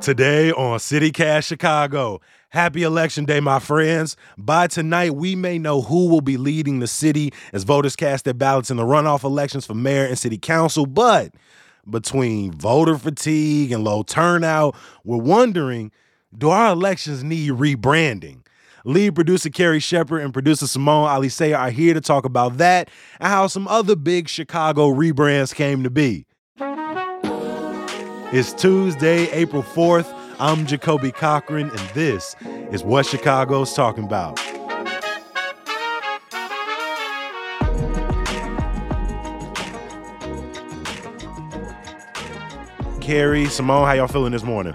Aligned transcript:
Today 0.00 0.50
on 0.52 0.78
CityCast 0.78 1.44
Chicago. 1.44 2.22
Happy 2.48 2.84
Election 2.84 3.26
Day, 3.26 3.38
my 3.38 3.58
friends. 3.58 4.16
By 4.38 4.66
tonight, 4.66 5.14
we 5.14 5.36
may 5.36 5.58
know 5.58 5.82
who 5.82 6.08
will 6.08 6.22
be 6.22 6.38
leading 6.38 6.78
the 6.78 6.86
city 6.86 7.34
as 7.52 7.64
voters 7.64 7.96
cast 7.96 8.24
their 8.24 8.32
ballots 8.32 8.70
in 8.70 8.78
the 8.78 8.82
runoff 8.82 9.24
elections 9.24 9.66
for 9.66 9.74
mayor 9.74 10.06
and 10.06 10.18
city 10.18 10.38
council. 10.38 10.86
But 10.86 11.34
between 11.88 12.50
voter 12.52 12.96
fatigue 12.96 13.72
and 13.72 13.84
low 13.84 14.02
turnout, 14.02 14.74
we're 15.04 15.18
wondering 15.18 15.92
do 16.36 16.48
our 16.48 16.72
elections 16.72 17.22
need 17.22 17.50
rebranding? 17.52 18.40
Lead 18.86 19.14
producer 19.14 19.50
Carrie 19.50 19.80
Shepherd 19.80 20.20
and 20.20 20.32
producer 20.32 20.66
Simone 20.66 21.08
Alicea 21.08 21.58
are 21.58 21.70
here 21.70 21.92
to 21.92 22.00
talk 22.00 22.24
about 22.24 22.56
that 22.56 22.88
and 23.20 23.28
how 23.28 23.48
some 23.48 23.68
other 23.68 23.96
big 23.96 24.30
Chicago 24.30 24.88
rebrands 24.88 25.54
came 25.54 25.82
to 25.82 25.90
be. 25.90 26.24
It's 28.32 28.52
Tuesday, 28.52 29.28
April 29.32 29.60
4th. 29.60 30.14
I'm 30.38 30.64
Jacoby 30.64 31.10
Cochran, 31.10 31.68
and 31.68 31.80
this 31.94 32.36
is 32.70 32.84
what 32.84 33.04
Chicago's 33.04 33.72
talking 33.72 34.04
about. 34.04 34.36
Carrie, 43.00 43.46
Simone, 43.46 43.84
how 43.84 43.94
y'all 43.94 44.06
feeling 44.06 44.30
this 44.30 44.44
morning? 44.44 44.74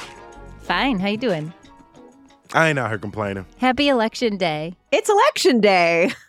Fine. 0.64 1.00
How 1.00 1.08
you 1.08 1.18
doing? 1.18 1.54
I 2.54 2.68
ain't 2.68 2.78
out 2.78 2.90
here 2.90 3.00
complaining. 3.00 3.46
Happy 3.60 3.88
election 3.88 4.36
day. 4.36 4.76
It's 4.92 5.10
election 5.10 5.62
day. 5.62 6.12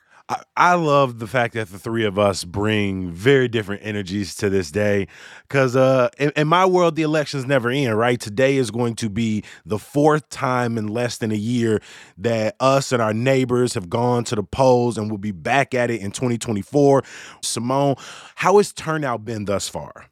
I, 0.57 0.75
love 0.75 1.21
the 1.21 1.29
fact 1.29 1.55
that 1.55 1.71
the 1.71 1.79
three 1.79 2.05
of 2.05 2.19
us 2.19 2.43
bring 2.43 3.13
very 3.13 3.47
different 3.47 3.83
energies 3.85 4.35
to 4.37 4.51
this 4.51 4.73
day. 4.73 5.07
Because 5.43 5.77
uh, 5.77 6.09
in, 6.19 6.33
in 6.35 6.49
my 6.49 6.67
world, 6.67 6.97
the 6.97 7.03
elections 7.03 7.47
never 7.47 7.71
end, 7.71 7.97
right? 7.97 8.21
Today 8.21 8.57
is 8.57 8.73
going 8.73 8.97
to 8.97 9.09
be 9.09 9.45
the 9.65 9.79
fourth 9.79 10.29
time 10.29 10.79
in 10.79 10.89
less 10.89 11.19
than 11.19 11.31
a 11.31 11.37
year 11.37 11.81
that 12.19 12.57
us 12.59 12.91
and 12.91 13.01
our 13.01 13.15
neighbors 13.15 13.75
have 13.75 13.89
gone 13.89 14.25
to 14.25 14.35
the 14.35 14.43
polls 14.43 14.99
and 14.99 15.11
we'll 15.11 15.19
be 15.19 15.31
back 15.31 15.75
at 15.75 15.91
it 15.91 16.01
in 16.01 16.11
2024. 16.11 17.05
Simone, 17.43 17.95
how 18.35 18.57
has 18.57 18.73
turnout 18.73 19.25
been 19.25 19.45
thus 19.45 19.69
far? 19.69 20.07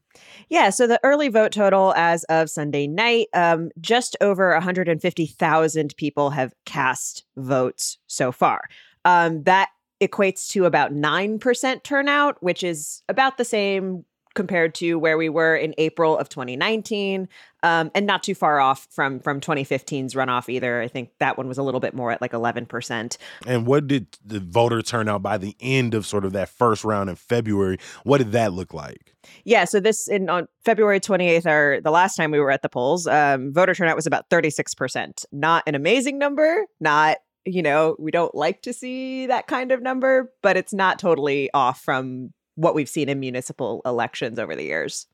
Yeah, 0.48 0.70
so 0.70 0.86
the 0.86 1.00
early 1.02 1.28
vote 1.28 1.50
total 1.50 1.92
as 1.96 2.22
of 2.24 2.50
Sunday 2.50 2.86
night, 2.86 3.26
um, 3.34 3.70
just 3.80 4.16
over 4.20 4.52
150,000 4.52 5.96
people 5.96 6.30
have 6.30 6.54
cast 6.64 7.24
votes 7.36 7.98
so 8.06 8.30
far. 8.30 8.60
Um, 9.04 9.42
that 9.44 9.70
equates 10.06 10.48
to 10.50 10.64
about 10.64 10.92
9% 10.92 11.82
turnout, 11.82 12.42
which 12.42 12.62
is 12.62 13.02
about 13.08 13.38
the 13.38 13.44
same 13.44 14.04
compared 14.34 14.74
to 14.74 14.98
where 14.98 15.16
we 15.16 15.28
were 15.28 15.56
in 15.56 15.74
April 15.78 16.18
of 16.18 16.28
2019, 16.28 17.28
um, 17.62 17.90
and 17.94 18.06
not 18.06 18.22
too 18.22 18.34
far 18.34 18.60
off 18.60 18.86
from 18.90 19.20
from 19.20 19.40
2015's 19.40 20.14
runoff 20.14 20.48
either. 20.48 20.80
I 20.80 20.88
think 20.88 21.10
that 21.20 21.38
one 21.38 21.48
was 21.48 21.56
a 21.56 21.62
little 21.62 21.80
bit 21.80 21.94
more 21.94 22.10
at 22.10 22.20
like 22.20 22.32
11%. 22.32 23.16
And 23.46 23.66
what 23.66 23.86
did 23.86 24.06
the 24.24 24.40
voter 24.40 24.82
turnout 24.82 25.22
by 25.22 25.38
the 25.38 25.56
end 25.60 25.94
of 25.94 26.04
sort 26.04 26.24
of 26.24 26.32
that 26.32 26.48
first 26.48 26.84
round 26.84 27.08
in 27.08 27.16
February? 27.16 27.78
What 28.02 28.18
did 28.18 28.32
that 28.32 28.52
look 28.52 28.74
like? 28.74 29.14
Yeah, 29.44 29.64
so 29.64 29.80
this 29.80 30.08
in 30.08 30.28
on 30.28 30.48
February 30.64 31.00
28th, 31.00 31.46
or 31.46 31.80
the 31.80 31.90
last 31.90 32.16
time 32.16 32.30
we 32.30 32.40
were 32.40 32.50
at 32.50 32.62
the 32.62 32.68
polls, 32.68 33.06
um, 33.06 33.52
voter 33.52 33.74
turnout 33.74 33.96
was 33.96 34.06
about 34.06 34.28
36%. 34.28 35.24
Not 35.32 35.62
an 35.66 35.74
amazing 35.74 36.18
number, 36.18 36.66
not 36.80 37.18
you 37.44 37.62
know, 37.62 37.96
we 37.98 38.10
don't 38.10 38.34
like 38.34 38.62
to 38.62 38.72
see 38.72 39.26
that 39.26 39.46
kind 39.46 39.72
of 39.72 39.82
number, 39.82 40.32
but 40.42 40.56
it's 40.56 40.72
not 40.72 40.98
totally 40.98 41.50
off 41.52 41.80
from 41.80 42.32
what 42.54 42.74
we've 42.74 42.88
seen 42.88 43.08
in 43.08 43.20
municipal 43.20 43.82
elections 43.84 44.38
over 44.38 44.54
the 44.54 44.64
years. 44.64 45.06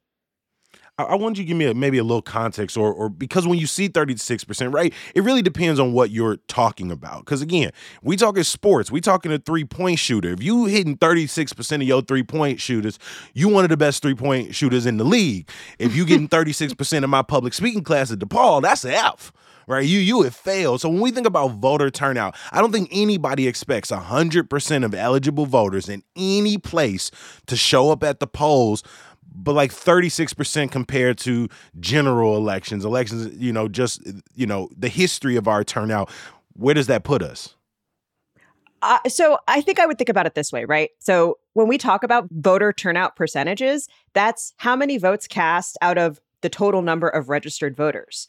I, 0.98 1.14
want 1.14 1.38
you 1.38 1.44
to 1.44 1.48
give 1.48 1.56
me 1.56 1.64
a, 1.66 1.74
maybe 1.74 1.98
a 1.98 2.04
little 2.04 2.22
context, 2.22 2.76
or 2.76 2.92
or 2.92 3.08
because 3.08 3.46
when 3.46 3.58
you 3.58 3.66
see 3.66 3.88
thirty 3.88 4.16
six 4.16 4.44
percent, 4.44 4.72
right, 4.72 4.92
it 5.14 5.22
really 5.22 5.42
depends 5.42 5.80
on 5.80 5.92
what 5.92 6.10
you're 6.10 6.36
talking 6.46 6.90
about. 6.90 7.24
Because 7.24 7.40
again, 7.42 7.70
we 8.02 8.16
talking 8.16 8.42
sports, 8.42 8.90
we 8.90 9.00
talking 9.00 9.32
a 9.32 9.38
three 9.38 9.64
point 9.64 9.98
shooter. 9.98 10.30
If 10.30 10.42
you 10.42 10.66
hitting 10.66 10.96
thirty 10.96 11.26
six 11.26 11.52
percent 11.52 11.82
of 11.82 11.88
your 11.88 12.02
three 12.02 12.22
point 12.22 12.60
shooters, 12.60 12.98
you 13.34 13.48
one 13.48 13.64
of 13.64 13.70
the 13.70 13.76
best 13.76 14.02
three 14.02 14.14
point 14.14 14.54
shooters 14.54 14.86
in 14.86 14.98
the 14.98 15.04
league. 15.04 15.48
If 15.78 15.96
you 15.96 16.04
getting 16.04 16.28
thirty 16.28 16.52
six 16.52 16.74
percent 16.74 17.04
of 17.04 17.10
my 17.10 17.22
public 17.22 17.54
speaking 17.54 17.82
class 17.82 18.12
at 18.12 18.18
DePaul, 18.18 18.62
that's 18.62 18.84
an 18.84 18.92
F 18.92 19.32
right? 19.70 19.86
You 19.86 19.98
you 20.00 20.22
have 20.22 20.34
failed. 20.34 20.80
So 20.80 20.88
when 20.88 21.00
we 21.00 21.10
think 21.10 21.26
about 21.26 21.52
voter 21.52 21.90
turnout, 21.90 22.36
I 22.52 22.60
don't 22.60 22.72
think 22.72 22.88
anybody 22.92 23.46
expects 23.46 23.90
100% 23.90 24.84
of 24.84 24.94
eligible 24.94 25.46
voters 25.46 25.88
in 25.88 26.02
any 26.16 26.58
place 26.58 27.10
to 27.46 27.56
show 27.56 27.90
up 27.90 28.02
at 28.02 28.20
the 28.20 28.26
polls 28.26 28.82
but 29.32 29.52
like 29.52 29.72
36% 29.72 30.72
compared 30.72 31.16
to 31.16 31.48
general 31.78 32.36
elections 32.36 32.84
elections 32.84 33.32
you 33.36 33.52
know 33.52 33.68
just 33.68 34.02
you 34.34 34.44
know 34.44 34.68
the 34.76 34.88
history 34.88 35.36
of 35.36 35.46
our 35.46 35.62
turnout 35.62 36.10
where 36.54 36.74
does 36.74 36.88
that 36.88 37.04
put 37.04 37.22
us 37.22 37.54
uh, 38.82 38.98
so 39.08 39.38
I 39.46 39.60
think 39.60 39.78
I 39.78 39.86
would 39.86 39.98
think 39.98 40.08
about 40.08 40.24
it 40.24 40.34
this 40.34 40.52
way, 40.52 40.64
right? 40.64 40.90
So 41.00 41.38
when 41.52 41.68
we 41.68 41.76
talk 41.76 42.02
about 42.02 42.28
voter 42.30 42.72
turnout 42.72 43.14
percentages, 43.14 43.88
that's 44.14 44.54
how 44.56 44.74
many 44.74 44.96
votes 44.96 45.26
cast 45.26 45.76
out 45.82 45.98
of 45.98 46.18
the 46.40 46.48
total 46.48 46.80
number 46.80 47.06
of 47.06 47.28
registered 47.28 47.76
voters 47.76 48.26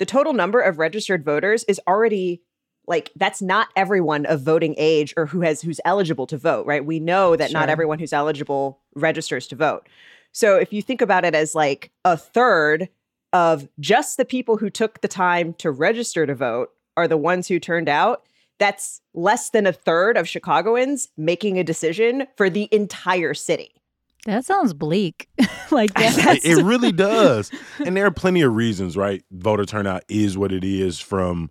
the 0.00 0.06
total 0.06 0.32
number 0.32 0.60
of 0.60 0.78
registered 0.78 1.24
voters 1.24 1.62
is 1.64 1.78
already 1.86 2.42
like 2.86 3.12
that's 3.16 3.42
not 3.42 3.68
everyone 3.76 4.24
of 4.24 4.40
voting 4.40 4.74
age 4.78 5.12
or 5.16 5.26
who 5.26 5.42
has 5.42 5.60
who's 5.60 5.78
eligible 5.84 6.26
to 6.26 6.38
vote, 6.38 6.66
right? 6.66 6.84
We 6.84 6.98
know 6.98 7.36
that 7.36 7.50
sure. 7.50 7.60
not 7.60 7.68
everyone 7.68 7.98
who's 7.98 8.14
eligible 8.14 8.80
registers 8.94 9.46
to 9.48 9.56
vote. 9.56 9.86
So 10.32 10.56
if 10.56 10.72
you 10.72 10.80
think 10.80 11.02
about 11.02 11.26
it 11.26 11.34
as 11.34 11.54
like 11.54 11.92
a 12.06 12.16
third 12.16 12.88
of 13.34 13.68
just 13.78 14.16
the 14.16 14.24
people 14.24 14.56
who 14.56 14.70
took 14.70 15.02
the 15.02 15.08
time 15.08 15.52
to 15.54 15.70
register 15.70 16.26
to 16.26 16.34
vote 16.34 16.70
are 16.96 17.06
the 17.06 17.18
ones 17.18 17.46
who 17.46 17.60
turned 17.60 17.88
out, 17.88 18.24
that's 18.58 19.02
less 19.12 19.50
than 19.50 19.66
a 19.66 19.72
third 19.72 20.16
of 20.16 20.26
Chicagoans 20.26 21.10
making 21.18 21.58
a 21.58 21.64
decision 21.64 22.26
for 22.36 22.48
the 22.48 22.70
entire 22.72 23.34
city. 23.34 23.74
That 24.26 24.44
sounds 24.44 24.74
bleak. 24.74 25.28
like 25.70 25.94
that. 25.94 26.40
it 26.44 26.62
really 26.62 26.92
does. 27.10 27.50
And 27.84 27.96
there 27.96 28.06
are 28.06 28.10
plenty 28.10 28.42
of 28.42 28.54
reasons, 28.54 28.96
right? 28.96 29.22
Voter 29.30 29.64
turnout 29.64 30.04
is 30.08 30.36
what 30.36 30.52
it 30.52 30.64
is 30.64 31.00
from, 31.00 31.50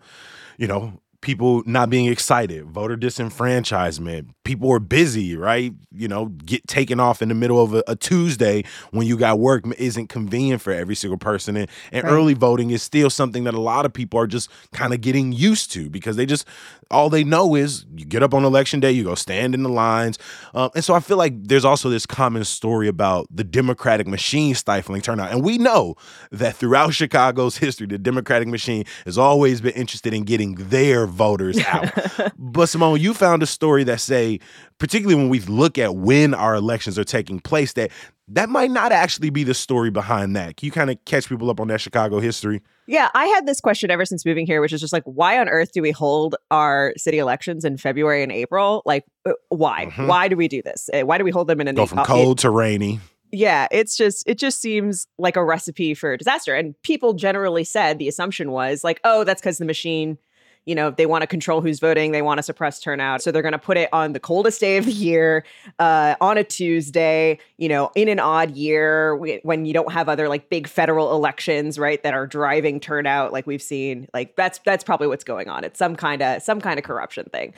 you 0.58 0.68
know, 0.68 1.00
people 1.22 1.64
not 1.66 1.90
being 1.90 2.06
excited, 2.06 2.66
voter 2.66 2.96
disenfranchisement. 2.96 4.30
People 4.46 4.72
are 4.72 4.80
busy, 4.80 5.36
right? 5.36 5.74
You 5.92 6.08
know, 6.08 6.28
get 6.28 6.66
taken 6.68 7.00
off 7.00 7.22
in 7.22 7.30
the 7.30 7.36
middle 7.36 7.62
of 7.62 7.74
a, 7.74 7.84
a 7.88 7.96
Tuesday 7.96 8.64
when 8.92 9.06
you 9.06 9.18
got 9.18 9.38
work 9.38 9.66
isn't 9.78 10.08
convenient 10.08 10.62
for 10.62 10.72
every 10.72 10.96
single 10.96 11.18
person. 11.18 11.58
And, 11.58 11.70
and 11.92 12.04
right. 12.04 12.12
early 12.12 12.34
voting 12.34 12.72
is 12.72 12.82
still 12.82 13.10
something 13.10 13.44
that 13.44 13.54
a 13.54 13.60
lot 13.60 13.86
of 13.86 13.94
people 13.94 14.20
are 14.20 14.28
just 14.28 14.50
kind 14.72 14.94
of 14.94 15.02
getting 15.02 15.34
used 15.34 15.72
to 15.74 15.90
because 15.90 16.16
they 16.16 16.26
just, 16.26 16.48
all 16.90 17.10
they 17.10 17.24
know 17.24 17.54
is 17.56 17.86
you 17.96 18.06
get 18.06 18.24
up 18.24 18.34
on 18.34 18.46
election 18.46 18.80
day, 18.80 18.92
you 18.92 19.04
go 19.04 19.16
stand 19.16 19.54
in 19.54 19.64
the 19.64 19.70
lines. 19.70 20.18
Um, 20.54 20.72
and 20.74 20.84
so 20.84 20.94
I 20.94 21.02
feel 21.02 21.18
like 21.18 21.34
there's 21.44 21.66
also 21.66 21.90
this 21.90 22.06
common 22.06 22.46
story 22.46 22.88
about 22.88 23.28
the 23.30 23.44
Democratic 23.44 24.08
machine 24.08 24.56
stifling 24.56 25.02
turnout. 25.02 25.32
And 25.32 25.44
we 25.44 25.58
know 25.58 25.96
that 26.32 26.56
throughout 26.56 26.94
Chicago's 27.00 27.58
history, 27.58 27.88
the 27.88 27.98
Democratic 27.98 28.48
machine 28.48 28.86
has 29.06 29.18
always 29.18 29.60
been 29.60 29.74
interested 29.74 30.14
in 30.14 30.24
getting 30.24 30.56
their 30.56 31.09
voters 31.10 31.60
out. 31.68 31.92
but 32.38 32.68
Simone, 32.68 33.00
you 33.00 33.14
found 33.14 33.44
a 33.44 33.46
story 33.46 33.84
that 33.86 34.00
say, 34.00 34.40
particularly 34.78 35.16
when 35.16 35.30
we 35.30 35.40
look 35.42 35.78
at 35.78 35.96
when 35.96 36.34
our 36.34 36.56
elections 36.56 36.98
are 36.98 37.04
taking 37.04 37.40
place, 37.40 37.74
that 37.74 37.92
that 38.28 38.50
might 38.50 38.72
not 38.72 38.92
actually 38.92 39.30
be 39.30 39.44
the 39.44 39.54
story 39.54 39.90
behind 39.90 40.36
that. 40.36 40.58
Can 40.58 40.68
you 40.68 40.72
kind 40.72 40.90
of 40.90 41.04
catch 41.06 41.28
people 41.28 41.50
up 41.50 41.60
on 41.60 41.68
that 41.70 41.82
Chicago 41.82 42.20
history? 42.20 42.62
Yeah, 42.86 43.10
I 43.14 43.26
had 43.26 43.46
this 43.48 43.60
question 43.60 43.92
ever 43.92 44.06
since 44.06 44.26
moving 44.26 44.46
here, 44.46 44.62
which 44.62 44.74
is 44.74 44.82
just 44.82 44.94
like, 44.94 45.04
why 45.04 45.40
on 45.40 45.50
earth 45.50 45.72
do 45.72 45.82
we 45.82 45.92
hold 45.92 46.36
our 46.52 46.94
city 46.96 47.18
elections 47.18 47.66
in 47.66 47.78
February 47.78 48.24
and 48.24 48.32
April? 48.32 48.84
Like, 48.86 49.06
uh, 49.26 49.34
why? 49.50 49.88
Mm-hmm. 49.88 50.08
Why 50.08 50.28
do 50.28 50.36
we 50.36 50.48
do 50.48 50.62
this? 50.62 50.90
Uh, 50.94 51.02
why 51.02 51.18
do 51.18 51.24
we 51.24 51.32
hold 51.32 51.48
them 51.48 51.60
in 51.62 51.68
an 51.68 51.76
go 51.76 51.86
from 51.86 52.04
cold 52.06 52.40
to 52.40 52.50
rainy? 52.50 53.00
yeah 53.32 53.68
it's 53.72 53.96
just 53.96 54.28
it 54.28 54.38
just 54.38 54.60
seems 54.60 55.08
like 55.18 55.36
a 55.36 55.44
recipe 55.44 55.94
for 55.94 56.18
disaster 56.18 56.56
and 56.56 56.74
people 56.82 57.14
generally 57.14 57.64
said 57.64 58.00
the 58.00 58.08
assumption 58.08 58.52
was 58.52 58.84
like 58.84 59.00
oh 59.04 59.24
that's 59.24 59.42
because 59.42 59.58
the 59.58 59.66
machine 59.66 60.18
you 60.66 60.76
know, 60.76 60.92
they 60.92 61.06
want 61.06 61.22
to 61.24 61.28
control 61.28 61.62
who's 61.62 61.80
voting, 61.80 62.12
they 62.12 62.22
want 62.22 62.38
to 62.38 62.44
suppress 62.44 62.80
turnout. 62.80 63.22
So 63.22 63.32
they're 63.32 63.42
going 63.42 63.54
to 63.54 63.60
put 63.60 63.78
it 63.78 63.90
on 63.92 64.14
the 64.14 64.20
coldest 64.20 64.60
day 64.60 64.78
of 64.78 64.86
the 64.86 64.92
year, 64.92 65.44
uh, 65.80 66.16
on 66.22 66.38
a 66.38 66.44
Tuesday, 66.44 67.40
you 67.58 67.70
know, 67.70 67.92
in 67.96 68.08
an 68.08 68.20
odd 68.20 68.52
year 68.52 69.16
when 69.16 69.66
you 69.66 69.74
don't 69.74 69.92
have 69.92 70.10
other 70.10 70.30
like 70.30 70.50
big 70.50 70.68
federal 70.68 71.12
elections, 71.14 71.80
right, 71.80 72.02
that 72.04 72.14
are 72.14 72.28
driving 72.28 72.80
turnout 72.80 73.34
like 73.34 73.48
we've 73.48 73.62
seen. 73.62 74.08
Like 74.14 74.36
that's 74.36 74.60
that's 74.60 74.84
probably 74.84 75.08
what's 75.08 75.24
going 75.24 75.50
on. 75.50 75.64
It's 75.64 75.80
some 75.80 75.96
kind 75.96 76.22
of 76.22 76.42
some 76.42 76.62
kind 76.62 76.78
of 76.78 76.86
corruption 76.86 77.26
thing. 77.32 77.54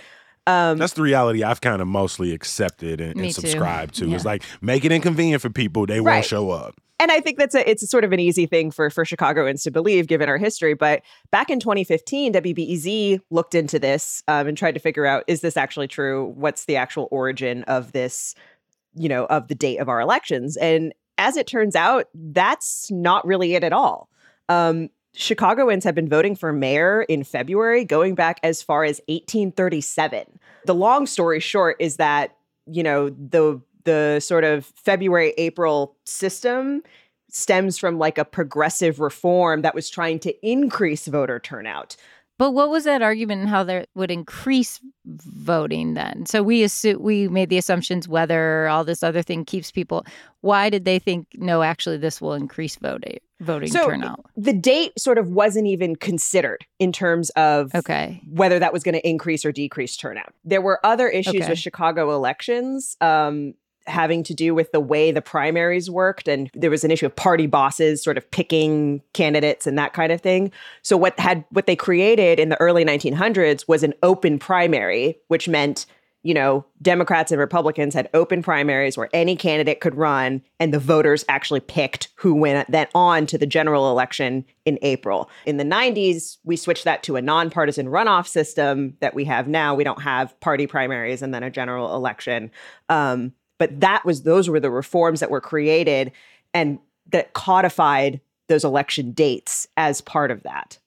Um, 0.48 0.78
That's 0.78 0.94
the 0.94 1.04
reality 1.04 1.44
I've 1.44 1.62
kind 1.62 1.82
of 1.82 1.88
mostly 1.88 2.34
accepted 2.34 3.00
and, 3.00 3.20
and 3.20 3.34
subscribed 3.34 3.96
to. 3.96 4.08
Yeah. 4.08 4.16
Is 4.16 4.26
like 4.26 4.44
make 4.62 4.86
it 4.86 4.92
inconvenient 4.92 5.42
for 5.42 5.50
people; 5.50 5.86
they 5.86 6.00
right. 6.00 6.16
won't 6.16 6.26
show 6.26 6.50
up 6.50 6.76
and 7.02 7.12
I 7.12 7.20
think 7.20 7.40
that's 7.40 7.56
a 7.56 7.68
it's 7.68 7.82
a 7.82 7.88
sort 7.88 8.04
of 8.04 8.12
an 8.12 8.20
easy 8.20 8.46
thing 8.46 8.70
for 8.70 8.92
for 8.92 9.04
Chicagoans 9.04 9.64
to 9.64 9.72
believe 9.72 10.06
given 10.06 10.30
our 10.30 10.38
history. 10.38 10.76
But 10.76 11.02
back 11.32 11.50
in 11.50 11.60
2015, 11.60 12.34
WBEZ 12.34 13.20
looked 13.32 13.56
into 13.56 13.80
this 13.80 14.22
um, 14.28 14.48
and 14.48 14.56
tried 14.56 14.74
to 14.74 14.80
figure 14.80 15.08
out 15.08 15.24
is 15.26 15.42
this 15.42 15.58
actually 15.58 15.88
true? 15.88 16.32
What's 16.36 16.66
the 16.66 16.76
actual 16.76 17.08
origin 17.12 17.64
of 17.64 17.92
this? 17.92 18.36
You 18.94 19.10
know, 19.10 19.26
of 19.26 19.48
the 19.48 19.56
date 19.56 19.78
of 19.78 19.90
our 19.90 20.00
elections, 20.00 20.58
and 20.58 20.94
as 21.18 21.38
it 21.38 21.48
turns 21.48 21.76
out, 21.76 22.08
that's 22.14 22.92
not 22.92 23.26
really 23.26 23.56
it 23.56 23.64
at 23.64 23.74
all. 23.74 24.10
Um, 24.50 24.90
Chicagoans 25.14 25.84
have 25.84 25.96
been 25.96 26.08
voting 26.08 26.36
for 26.36 26.54
mayor 26.54 27.04
in 27.04 27.24
February 27.24 27.84
going 27.84 28.16
back 28.16 28.40
as 28.44 28.62
far 28.62 28.84
as 28.84 29.02
1837. 29.08 30.40
The 30.66 30.76
long 30.76 31.06
story 31.06 31.40
short 31.40 31.76
is 31.80 31.98
that, 31.98 32.38
you 32.66 32.84
know, 32.84 33.10
the 33.10 33.62
the 33.84 34.20
sort 34.20 34.44
of 34.44 34.66
February 34.76 35.34
April 35.38 35.96
system 36.06 36.84
stems 37.30 37.78
from 37.78 37.98
like 37.98 38.18
a 38.18 38.26
progressive 38.26 39.00
reform 39.00 39.62
that 39.62 39.74
was 39.74 39.90
trying 39.90 40.20
to 40.20 40.48
increase 40.48 41.08
voter 41.08 41.40
turnout. 41.40 41.96
But 42.38 42.52
what 42.52 42.70
was 42.70 42.86
that 42.86 43.02
argument 43.02 43.42
and 43.42 43.50
how 43.50 43.64
that 43.66 43.90
would 43.94 44.10
increase 44.10 44.80
voting 45.06 45.94
then? 45.94 46.26
So 46.26 46.42
we 46.42 46.64
assume 46.64 47.02
we 47.02 47.28
made 47.28 47.50
the 47.50 47.58
assumptions 47.58 48.08
whether 48.08 48.68
all 48.68 48.84
this 48.84 49.04
other 49.04 49.22
thing 49.22 49.46
keeps 49.46 49.72
people. 49.72 50.06
Why 50.42 50.70
did 50.70 50.84
they 50.84 50.98
think 50.98 51.28
no? 51.36 51.62
Actually, 51.62 51.98
this 51.98 52.20
will 52.20 52.34
increase 52.34 52.78
voting 52.78 53.20
voting 53.42 53.70
So 53.70 53.86
turnout. 53.88 54.26
the 54.38 54.54
date 54.54 54.98
sort 55.00 55.18
of 55.18 55.30
wasn't 55.30 55.68
even 55.68 55.96
considered 55.96 56.66
in 56.80 56.92
terms 56.92 57.30
of 57.32 57.74
Okay. 57.76 58.22
whether 58.30 58.60
that 58.60 58.72
was 58.72 58.84
going 58.84 58.94
to 58.96 59.08
increase 59.08 59.44
or 59.44 59.52
decrease 59.52 59.98
turnout. 59.98 60.34
There 60.46 60.62
were 60.62 60.80
other 60.86 61.10
issues 61.10 61.36
Okay. 61.36 61.50
with 61.50 61.60
Chicago 61.60 62.14
elections 62.16 62.96
um, 63.02 63.54
having 63.88 64.22
to 64.24 64.34
do 64.36 64.54
with 64.54 64.72
the 64.72 64.80
way 64.80 65.12
the 65.12 65.24
primaries 65.24 65.90
worked, 65.90 66.28
and 66.28 66.52
there 66.54 66.70
was 66.70 66.84
an 66.84 66.92
issue 66.92 67.08
of 67.08 67.16
party 67.16 67.48
bosses 67.48 68.04
sort 68.04 68.16
of 68.16 68.30
picking 68.30 69.02
candidates 69.14 69.66
and 69.66 69.76
that 69.78 69.92
kind 69.94 70.12
of 70.12 70.22
thing. 70.22 70.52
So 70.84 70.96
what 70.96 71.20
had 71.20 71.44
what 71.50 71.66
they 71.66 71.76
created 71.76 72.40
in 72.40 72.50
the 72.50 72.62
early 72.62 72.86
1900s 72.86 73.68
was 73.68 73.82
an 73.82 73.96
open 74.04 74.38
primary, 74.38 75.18
which 75.30 75.50
meant 75.50 75.88
you 76.24 76.34
know 76.34 76.66
Democrats 76.82 77.32
and 77.32 77.40
Republicans 77.40 77.94
had 77.94 78.10
open 78.14 78.44
primaries 78.44 78.98
where 78.98 79.10
any 79.14 79.36
candidate 79.36 79.82
could 79.82 79.96
run, 79.96 80.42
and 80.60 80.74
the 80.74 80.80
voters 80.80 81.26
actually 81.30 81.60
picked 81.60 82.10
who 82.16 82.34
went 82.34 82.72
then 82.72 82.88
on 82.94 83.26
to 83.28 83.38
the 83.38 83.46
general 83.46 83.90
election 83.90 84.46
in 84.66 84.78
April. 84.82 85.30
In 85.46 85.58
the 85.58 85.64
90s, 85.64 86.38
we 86.44 86.56
switched 86.56 86.84
that 86.84 87.04
to 87.04 87.16
a 87.16 87.22
nonpartisan 87.22 87.88
runoff 87.88 88.28
system 88.28 88.96
that 89.00 89.14
we 89.14 89.26
have 89.26 89.48
now. 89.48 89.76
We 89.76 89.84
don't 89.84 90.02
have 90.02 90.40
party 90.40 90.68
primaries 90.68 91.22
and 91.22 91.34
then 91.34 91.44
a 91.44 91.50
general 91.50 91.96
election. 91.96 92.52
Um, 92.90 93.34
but 93.58 93.80
that 93.80 94.04
was 94.06 94.24
those 94.24 94.50
were 94.50 94.60
the 94.60 94.72
reforms 94.72 95.20
that 95.20 95.30
were 95.30 95.42
created 95.42 96.12
and 96.54 96.80
that 97.12 97.34
codified 97.34 98.20
those 98.48 98.64
election 98.64 99.12
dates 99.12 99.68
as 99.78 100.02
part 100.02 100.32
of 100.32 100.44
that. 100.44 100.78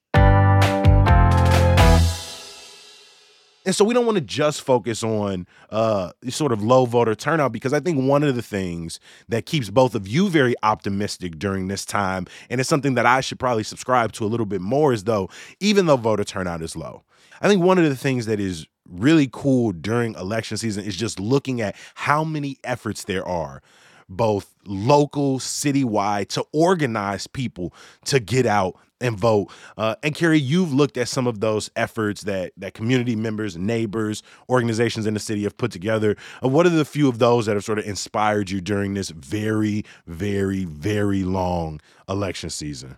And 3.64 3.74
so 3.74 3.84
we 3.84 3.94
don't 3.94 4.04
want 4.04 4.16
to 4.16 4.24
just 4.24 4.62
focus 4.62 5.02
on 5.02 5.46
uh, 5.70 6.12
sort 6.28 6.52
of 6.52 6.62
low 6.62 6.84
voter 6.84 7.14
turnout 7.14 7.52
because 7.52 7.72
I 7.72 7.80
think 7.80 8.06
one 8.06 8.22
of 8.22 8.34
the 8.34 8.42
things 8.42 9.00
that 9.28 9.46
keeps 9.46 9.70
both 9.70 9.94
of 9.94 10.06
you 10.06 10.28
very 10.28 10.54
optimistic 10.62 11.38
during 11.38 11.68
this 11.68 11.84
time, 11.84 12.26
and 12.50 12.60
it's 12.60 12.68
something 12.68 12.94
that 12.94 13.06
I 13.06 13.20
should 13.20 13.38
probably 13.38 13.62
subscribe 13.62 14.12
to 14.12 14.24
a 14.24 14.28
little 14.28 14.46
bit 14.46 14.60
more, 14.60 14.92
is 14.92 15.04
though, 15.04 15.30
even 15.60 15.86
though 15.86 15.96
voter 15.96 16.24
turnout 16.24 16.60
is 16.60 16.76
low, 16.76 17.04
I 17.40 17.48
think 17.48 17.62
one 17.62 17.78
of 17.78 17.84
the 17.84 17.96
things 17.96 18.26
that 18.26 18.38
is 18.38 18.66
really 18.88 19.28
cool 19.32 19.72
during 19.72 20.14
election 20.14 20.56
season 20.58 20.84
is 20.84 20.96
just 20.96 21.18
looking 21.18 21.60
at 21.60 21.74
how 21.94 22.22
many 22.22 22.58
efforts 22.64 23.04
there 23.04 23.26
are 23.26 23.62
both 24.08 24.54
local, 24.66 25.38
citywide, 25.38 26.28
to 26.28 26.44
organize 26.52 27.26
people 27.26 27.72
to 28.06 28.20
get 28.20 28.46
out 28.46 28.76
and 29.00 29.18
vote. 29.18 29.50
Uh, 29.76 29.96
and 30.02 30.14
Carrie, 30.14 30.38
you've 30.38 30.72
looked 30.72 30.96
at 30.96 31.08
some 31.08 31.26
of 31.26 31.40
those 31.40 31.70
efforts 31.76 32.22
that 32.22 32.52
that 32.56 32.74
community 32.74 33.14
members, 33.16 33.56
neighbors, 33.56 34.22
organizations 34.48 35.06
in 35.06 35.14
the 35.14 35.20
city 35.20 35.42
have 35.42 35.56
put 35.56 35.70
together. 35.70 36.16
Uh, 36.42 36.48
what 36.48 36.66
are 36.66 36.70
the 36.70 36.84
few 36.84 37.08
of 37.08 37.18
those 37.18 37.46
that 37.46 37.54
have 37.54 37.64
sort 37.64 37.78
of 37.78 37.84
inspired 37.86 38.50
you 38.50 38.60
during 38.60 38.94
this 38.94 39.10
very, 39.10 39.84
very, 40.06 40.64
very 40.64 41.22
long 41.22 41.80
election 42.08 42.50
season? 42.50 42.96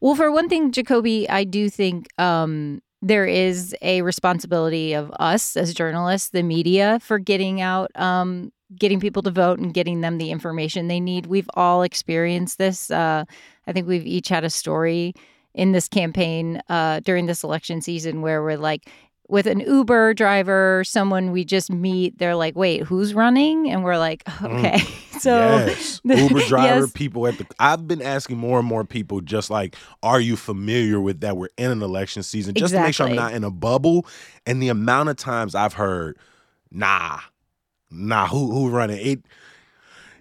Well, 0.00 0.14
for 0.14 0.30
one 0.30 0.48
thing, 0.48 0.72
Jacoby, 0.72 1.28
I 1.28 1.44
do 1.44 1.68
think 1.68 2.08
um, 2.18 2.80
there 3.02 3.26
is 3.26 3.74
a 3.80 4.02
responsibility 4.02 4.92
of 4.92 5.10
us 5.18 5.56
as 5.56 5.72
journalists, 5.72 6.30
the 6.30 6.42
media, 6.42 6.98
for 7.02 7.18
getting 7.18 7.60
out, 7.60 7.90
um, 7.96 8.52
getting 8.76 9.00
people 9.00 9.22
to 9.22 9.30
vote 9.30 9.58
and 9.58 9.72
getting 9.72 10.00
them 10.00 10.18
the 10.18 10.30
information 10.30 10.88
they 10.88 11.00
need. 11.00 11.26
We've 11.26 11.48
all 11.54 11.82
experienced 11.82 12.58
this. 12.58 12.90
Uh, 12.90 13.24
I 13.66 13.72
think 13.72 13.88
we've 13.88 14.06
each 14.06 14.28
had 14.28 14.44
a 14.44 14.50
story 14.50 15.14
in 15.54 15.72
this 15.72 15.88
campaign 15.88 16.60
uh, 16.68 17.00
during 17.00 17.26
this 17.26 17.42
election 17.42 17.80
season 17.80 18.22
where 18.22 18.42
we're 18.42 18.56
like, 18.56 18.88
with 19.30 19.46
an 19.46 19.60
Uber 19.60 20.14
driver, 20.14 20.82
someone 20.84 21.30
we 21.32 21.44
just 21.44 21.70
meet, 21.70 22.18
they're 22.18 22.36
like, 22.36 22.56
"Wait, 22.56 22.82
who's 22.82 23.14
running?" 23.14 23.70
And 23.70 23.84
we're 23.84 23.98
like, 23.98 24.22
"Okay." 24.42 24.80
So 25.20 25.36
yes, 25.38 26.00
Uber 26.04 26.40
driver 26.46 26.80
yes. 26.80 26.92
people 26.92 27.26
at 27.26 27.36
the. 27.36 27.46
I've 27.58 27.86
been 27.86 28.00
asking 28.00 28.38
more 28.38 28.58
and 28.58 28.66
more 28.66 28.84
people, 28.84 29.20
just 29.20 29.50
like, 29.50 29.76
are 30.02 30.18
you 30.18 30.34
familiar 30.34 30.98
with 30.98 31.20
that? 31.20 31.36
We're 31.36 31.50
in 31.58 31.70
an 31.70 31.82
election 31.82 32.22
season, 32.22 32.54
just 32.54 32.72
to 32.72 32.80
make 32.80 32.94
sure 32.94 33.06
I'm 33.06 33.16
not 33.16 33.34
in 33.34 33.44
a 33.44 33.50
bubble. 33.50 34.06
And 34.46 34.62
the 34.62 34.68
amount 34.68 35.10
of 35.10 35.16
times 35.16 35.54
I've 35.54 35.74
heard, 35.74 36.16
nah, 36.70 37.18
nah, 37.90 38.28
who 38.28 38.50
who 38.50 38.70
running 38.70 39.06
it? 39.06 39.20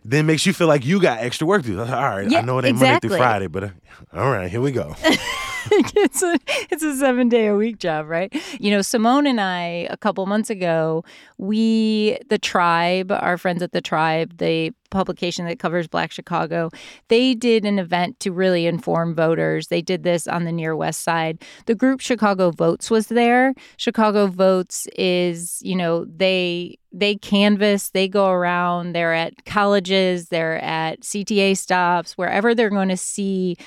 Then 0.03 0.25
makes 0.25 0.45
you 0.45 0.51
feel 0.51 0.67
like 0.67 0.85
you 0.85 0.99
got 1.01 1.19
extra 1.19 1.47
work 1.47 1.63
to 1.63 1.69
do. 1.69 1.79
All 1.79 1.85
right, 1.85 2.33
I 2.33 2.41
know 2.41 2.59
it 2.59 2.65
ain't 2.65 2.77
Monday 2.77 2.99
through 2.99 3.17
Friday, 3.17 3.47
but 3.47 3.63
uh, 3.63 3.69
all 4.13 4.29
right, 4.29 4.51
here 4.51 4.61
we 4.61 4.73
go. 4.73 4.95
it's 5.71 6.21
a 6.21 6.37
it's 6.69 6.83
a 6.83 6.95
seven 6.95 7.29
day 7.29 7.47
a 7.47 7.55
week 7.55 7.79
job, 7.79 8.07
right? 8.07 8.33
You 8.59 8.71
know, 8.71 8.81
Simone 8.81 9.27
and 9.27 9.41
I 9.41 9.87
a 9.89 9.97
couple 9.97 10.25
months 10.25 10.49
ago, 10.49 11.03
we 11.37 12.17
the 12.29 12.39
TRiiBE, 12.39 13.11
our 13.21 13.37
friends 13.37 13.61
at 13.61 13.71
the 13.71 13.81
TRiiBE, 13.81 14.37
the 14.37 14.73
publication 14.89 15.45
that 15.45 15.59
covers 15.59 15.87
Black 15.87 16.11
Chicago, 16.11 16.69
they 17.07 17.33
did 17.33 17.65
an 17.65 17.79
event 17.79 18.19
to 18.21 18.31
really 18.31 18.65
inform 18.65 19.13
voters. 19.13 19.67
They 19.67 19.81
did 19.81 20.03
this 20.03 20.27
on 20.27 20.45
the 20.45 20.51
near 20.51 20.75
west 20.75 21.01
side. 21.01 21.43
The 21.65 21.75
group 21.75 22.01
Chicago 22.01 22.51
Votes 22.51 22.89
was 22.89 23.07
there. 23.07 23.53
Chicago 23.77 24.27
Votes 24.27 24.87
is, 24.95 25.61
you 25.61 25.75
know, 25.75 26.05
they 26.05 26.77
they 26.91 27.15
canvass, 27.15 27.91
they 27.91 28.07
go 28.07 28.29
around, 28.29 28.93
they're 28.93 29.13
at 29.13 29.45
colleges, 29.45 30.29
they're 30.29 30.57
at 30.63 31.01
CTA 31.01 31.55
stops, 31.55 32.17
wherever 32.17 32.55
they're 32.55 32.71
going 32.71 32.89
to 32.89 32.97
see 32.97 33.57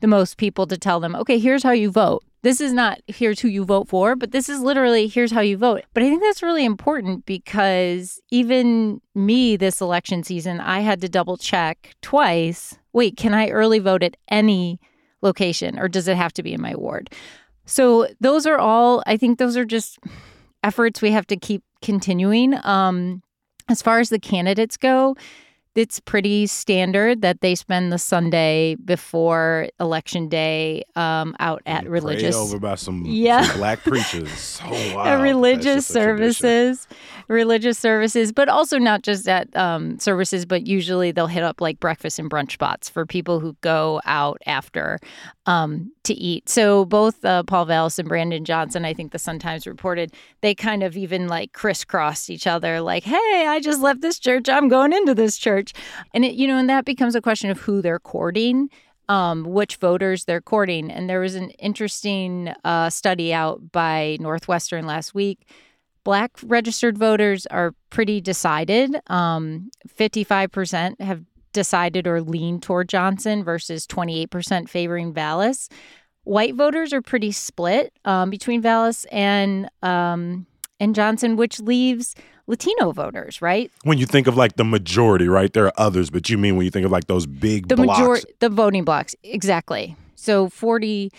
the 0.00 0.06
most 0.06 0.36
people 0.36 0.66
to 0.66 0.76
tell 0.76 1.00
them, 1.00 1.14
okay, 1.14 1.38
here's 1.38 1.62
how 1.62 1.72
you 1.72 1.90
vote. 1.90 2.24
This 2.42 2.60
is 2.60 2.72
not 2.72 3.00
here's 3.06 3.40
who 3.40 3.48
you 3.48 3.64
vote 3.64 3.88
for, 3.88 4.16
but 4.16 4.32
this 4.32 4.48
is 4.48 4.60
literally 4.60 5.06
here's 5.08 5.30
how 5.30 5.42
you 5.42 5.58
vote. 5.58 5.82
But 5.92 6.02
I 6.02 6.08
think 6.08 6.22
that's 6.22 6.42
really 6.42 6.64
important 6.64 7.26
because 7.26 8.18
even 8.30 9.02
me 9.14 9.56
this 9.56 9.80
election 9.82 10.22
season, 10.22 10.58
I 10.58 10.80
had 10.80 11.02
to 11.02 11.08
double 11.08 11.36
check 11.36 11.94
twice. 12.00 12.78
Wait, 12.94 13.18
can 13.18 13.34
I 13.34 13.50
early 13.50 13.78
vote 13.78 14.02
at 14.02 14.16
any 14.28 14.80
location 15.20 15.78
or 15.78 15.86
does 15.86 16.08
it 16.08 16.16
have 16.16 16.32
to 16.34 16.42
be 16.42 16.54
in 16.54 16.62
my 16.62 16.74
ward? 16.74 17.10
So 17.66 18.08
those 18.20 18.46
are 18.46 18.58
all 18.58 19.02
I 19.06 19.18
think 19.18 19.38
those 19.38 19.56
are 19.56 19.66
just 19.66 19.98
efforts 20.62 21.02
we 21.02 21.10
have 21.10 21.26
to 21.26 21.36
keep 21.36 21.62
continuing. 21.82 22.54
Um 22.64 23.22
as 23.68 23.82
far 23.82 24.00
as 24.00 24.08
the 24.08 24.18
candidates 24.18 24.76
go, 24.76 25.14
it's 25.76 26.00
pretty 26.00 26.46
standard 26.46 27.22
that 27.22 27.40
they 27.42 27.54
spend 27.54 27.92
the 27.92 27.98
Sunday 27.98 28.74
before 28.84 29.68
election 29.78 30.28
day 30.28 30.82
um, 30.96 31.34
out 31.38 31.62
at 31.64 31.82
Prayed 31.82 31.90
religious 31.90 32.34
over 32.36 32.58
by 32.58 32.74
some, 32.74 33.04
Yeah. 33.06 33.42
some 33.42 33.58
black 33.58 33.80
preachers. 33.82 34.60
Oh 34.72 34.96
wow, 34.96 35.20
religious 35.20 35.86
services, 35.86 36.86
religious 37.28 37.78
services, 37.78 38.32
but 38.32 38.48
also 38.48 38.78
not 38.78 39.02
just 39.02 39.28
at 39.28 39.54
um, 39.56 39.98
services, 39.98 40.44
but 40.46 40.66
usually 40.66 41.12
they'll 41.12 41.26
hit 41.26 41.42
up 41.42 41.60
like 41.60 41.80
breakfast 41.80 42.18
and 42.18 42.30
brunch 42.30 42.52
spots 42.52 42.88
for 42.88 43.06
people 43.06 43.40
who 43.40 43.56
go 43.60 44.00
out 44.04 44.38
after 44.46 44.98
um, 45.46 45.90
to 46.04 46.14
eat. 46.14 46.48
So 46.48 46.84
both 46.84 47.24
uh, 47.24 47.42
Paul 47.44 47.64
Vallas 47.66 47.98
and 47.98 48.08
Brandon 48.08 48.44
Johnson, 48.44 48.84
I 48.84 48.94
think 48.94 49.12
the 49.12 49.18
Sun 49.18 49.38
Times 49.40 49.66
reported, 49.66 50.12
they 50.40 50.54
kind 50.54 50.82
of 50.82 50.96
even 50.96 51.26
like 51.28 51.52
crisscrossed 51.52 52.30
each 52.30 52.46
other, 52.46 52.80
like, 52.80 53.04
"Hey, 53.04 53.46
I 53.48 53.60
just 53.60 53.80
left 53.80 54.00
this 54.02 54.18
church. 54.18 54.48
I'm 54.48 54.68
going 54.68 54.92
into 54.92 55.14
this 55.14 55.36
church," 55.38 55.59
and 56.14 56.24
it, 56.24 56.34
you 56.34 56.46
know, 56.46 56.56
and 56.56 56.68
that 56.68 56.84
becomes 56.84 57.14
a 57.14 57.20
question 57.20 57.50
of 57.50 57.60
who 57.60 57.82
they're 57.82 57.98
courting 57.98 58.70
um, 59.10 59.42
which 59.42 59.76
voters 59.76 60.24
they're 60.24 60.40
courting. 60.40 60.88
And 60.88 61.10
there 61.10 61.18
was 61.18 61.34
an 61.34 61.50
interesting 61.50 62.54
uh, 62.62 62.90
study 62.90 63.34
out 63.34 63.72
by 63.72 64.16
Northwestern 64.20 64.86
last 64.86 65.16
week. 65.16 65.48
Black 66.04 66.38
registered 66.44 66.96
voters 66.96 67.44
are 67.46 67.74
pretty 67.90 68.20
decided. 68.20 68.94
Um, 69.08 69.72
55% 69.88 71.00
have 71.00 71.24
decided 71.52 72.06
or 72.06 72.22
leaned 72.22 72.62
toward 72.62 72.88
Johnson 72.88 73.42
versus 73.42 73.84
28% 73.88 74.68
favoring 74.68 75.12
Vallas. 75.12 75.68
White 76.22 76.54
voters 76.54 76.92
are 76.92 77.02
pretty 77.02 77.32
split 77.32 77.92
um, 78.04 78.30
between 78.30 78.62
Vallas 78.62 79.06
and 79.10 79.68
um, 79.82 80.46
and 80.80 80.94
Johnson, 80.94 81.36
which 81.36 81.60
leaves 81.60 82.16
Latino 82.46 82.90
voters, 82.90 83.40
right? 83.40 83.70
When 83.84 83.98
you 83.98 84.06
think 84.06 84.26
of 84.26 84.36
like 84.36 84.56
the 84.56 84.64
majority, 84.64 85.28
right? 85.28 85.52
There 85.52 85.66
are 85.66 85.72
others, 85.76 86.10
but 86.10 86.28
you 86.28 86.38
mean 86.38 86.56
when 86.56 86.64
you 86.64 86.70
think 86.70 86.84
of 86.84 86.90
like 86.90 87.06
those 87.06 87.26
big 87.26 87.68
the 87.68 87.76
blocks. 87.76 88.00
majority 88.00 88.32
the 88.40 88.48
voting 88.48 88.84
blocks 88.84 89.14
exactly 89.22 89.96
so 90.16 90.48
40 90.48 91.12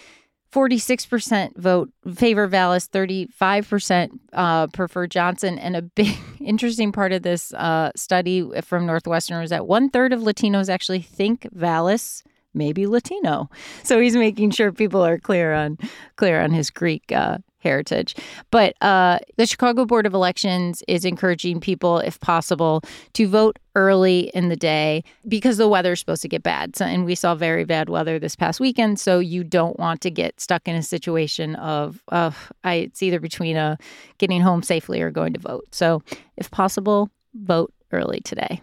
46% 0.52 1.56
vote 1.56 1.92
favor 2.14 2.46
Vallas, 2.46 2.88
35% 2.90 4.10
uh, 4.34 4.68
prefer 4.68 5.08
Johnson. 5.08 5.58
And 5.58 5.78
a 5.78 5.82
big 5.82 6.18
interesting 6.42 6.92
part 6.92 7.14
of 7.14 7.24
this 7.24 7.54
uh, 7.54 7.92
study 7.96 8.46
from 8.62 8.86
Northwestern 8.86 9.40
was 9.40 9.50
that 9.52 9.66
one 9.66 9.90
third 9.90 10.12
of 10.12 10.20
Latinos 10.20 10.68
actually 10.68 11.02
think 11.02 11.48
Vallas 11.54 12.24
maybe 12.54 12.86
Latino. 12.86 13.50
So 13.84 14.02
he's 14.02 14.16
making 14.16 14.52
sure 14.52 14.74
people 14.74 15.06
are 15.06 15.18
clear 15.18 15.54
on 15.54 15.78
clear 16.18 16.42
on 16.42 16.52
his 16.52 16.70
Greek 16.70 17.10
uh, 17.14 17.38
heritage. 17.62 18.16
But 18.52 18.76
uh, 18.82 19.20
the 19.38 19.46
Chicago 19.46 19.86
Board 19.86 20.06
of 20.06 20.14
Elections 20.14 20.84
is 20.88 21.06
encouraging 21.06 21.60
people, 21.60 22.00
if 22.00 22.20
possible, 22.20 22.82
to 23.14 23.28
vote 23.28 23.60
early 23.76 24.32
in 24.34 24.50
the 24.50 24.56
day 24.56 25.04
because 25.28 25.58
the 25.58 25.68
weather's 25.68 26.00
supposed 26.00 26.22
to 26.22 26.28
get 26.28 26.44
bad. 26.44 26.76
So, 26.76 26.86
and 26.86 27.06
we 27.06 27.16
saw 27.16 27.36
very 27.36 27.64
bad 27.64 27.90
weather 27.90 28.20
this 28.20 28.36
past 28.36 28.60
weekend. 28.60 29.00
So 29.00 29.20
you 29.20 29.44
don't 29.44 29.80
want 29.80 30.02
to 30.02 30.12
get 30.12 30.40
stuck 30.40 30.68
in 30.68 30.76
a 30.76 30.84
situation 30.84 31.56
of, 31.56 32.04
of 32.10 32.52
I, 32.64 32.76
it's 32.76 33.02
either 33.02 33.20
between 33.20 33.56
a 33.56 33.78
getting 34.18 34.42
home 34.42 34.64
safely 34.64 35.02
or 35.02 35.12
going 35.12 35.34
to 35.34 35.40
vote. 35.40 35.68
So 35.72 36.04
if 36.38 36.52
possible, 36.52 37.10
vote 37.34 37.74
early 37.92 38.20
today. 38.22 38.62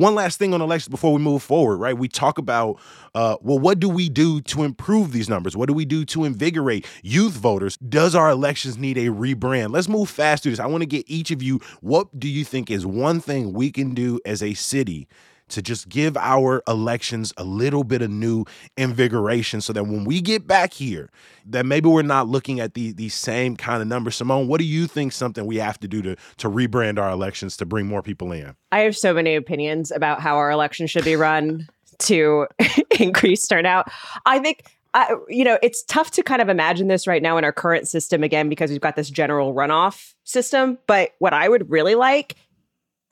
One 0.00 0.14
last 0.14 0.38
thing 0.38 0.54
on 0.54 0.62
elections 0.62 0.88
before 0.88 1.12
we 1.12 1.18
move 1.18 1.42
forward, 1.42 1.76
right? 1.76 1.94
We 1.94 2.08
talk 2.08 2.38
about, 2.38 2.80
uh, 3.14 3.36
well, 3.42 3.58
what 3.58 3.78
do 3.80 3.86
we 3.86 4.08
do 4.08 4.40
to 4.40 4.62
improve 4.62 5.12
these 5.12 5.28
numbers? 5.28 5.58
What 5.58 5.68
do 5.68 5.74
we 5.74 5.84
do 5.84 6.06
to 6.06 6.24
invigorate 6.24 6.86
youth 7.02 7.34
voters? 7.34 7.76
Does 7.76 8.14
our 8.14 8.30
elections 8.30 8.78
need 8.78 8.96
a 8.96 9.08
rebrand? 9.08 9.74
Let's 9.74 9.90
move 9.90 10.08
fast 10.08 10.42
through 10.42 10.52
this. 10.52 10.58
I 10.58 10.64
want 10.64 10.80
to 10.80 10.86
get 10.86 11.04
each 11.06 11.30
of 11.30 11.42
you, 11.42 11.60
what 11.82 12.18
do 12.18 12.28
you 12.30 12.46
think 12.46 12.70
is 12.70 12.86
one 12.86 13.20
thing 13.20 13.52
we 13.52 13.70
can 13.70 13.92
do 13.92 14.18
as 14.24 14.42
a 14.42 14.54
city 14.54 15.06
to 15.50 15.62
just 15.62 15.88
give 15.88 16.16
our 16.16 16.62
elections 16.66 17.32
a 17.36 17.44
little 17.44 17.84
bit 17.84 18.02
of 18.02 18.10
new 18.10 18.44
invigoration 18.76 19.60
so 19.60 19.72
that 19.72 19.84
when 19.84 20.04
we 20.04 20.20
get 20.20 20.46
back 20.46 20.72
here, 20.72 21.10
that 21.46 21.66
maybe 21.66 21.88
we're 21.88 22.02
not 22.02 22.28
looking 22.28 22.60
at 22.60 22.74
the 22.74 22.92
the 22.92 23.08
same 23.08 23.56
kind 23.56 23.82
of 23.82 23.88
numbers. 23.88 24.16
Simone, 24.16 24.48
what 24.48 24.58
do 24.58 24.64
you 24.64 24.86
think 24.86 25.12
something 25.12 25.46
we 25.46 25.56
have 25.56 25.78
to 25.80 25.88
do 25.88 26.02
to 26.02 26.16
to 26.38 26.48
rebrand 26.48 26.98
our 26.98 27.10
elections 27.10 27.56
to 27.58 27.66
bring 27.66 27.86
more 27.86 28.02
people 28.02 28.32
in? 28.32 28.54
I 28.72 28.80
have 28.80 28.96
so 28.96 29.12
many 29.12 29.34
opinions 29.34 29.90
about 29.90 30.20
how 30.20 30.36
our 30.36 30.50
elections 30.50 30.90
should 30.90 31.04
be 31.04 31.16
run 31.16 31.68
to 32.00 32.46
increase 32.98 33.46
turnout. 33.46 33.88
I 34.26 34.38
think 34.38 34.64
uh, 34.92 35.16
you 35.28 35.44
know, 35.44 35.58
it's 35.62 35.84
tough 35.84 36.10
to 36.12 36.22
kind 36.22 36.42
of 36.42 36.48
imagine 36.48 36.88
this 36.88 37.06
right 37.06 37.22
now 37.22 37.38
in 37.38 37.44
our 37.44 37.52
current 37.52 37.86
system 37.86 38.24
again 38.24 38.48
because 38.48 38.70
we've 38.70 38.80
got 38.80 38.96
this 38.96 39.08
general 39.08 39.54
runoff 39.54 40.14
system. 40.24 40.78
But 40.86 41.10
what 41.20 41.32
I 41.32 41.48
would 41.48 41.70
really 41.70 41.94
like, 41.94 42.34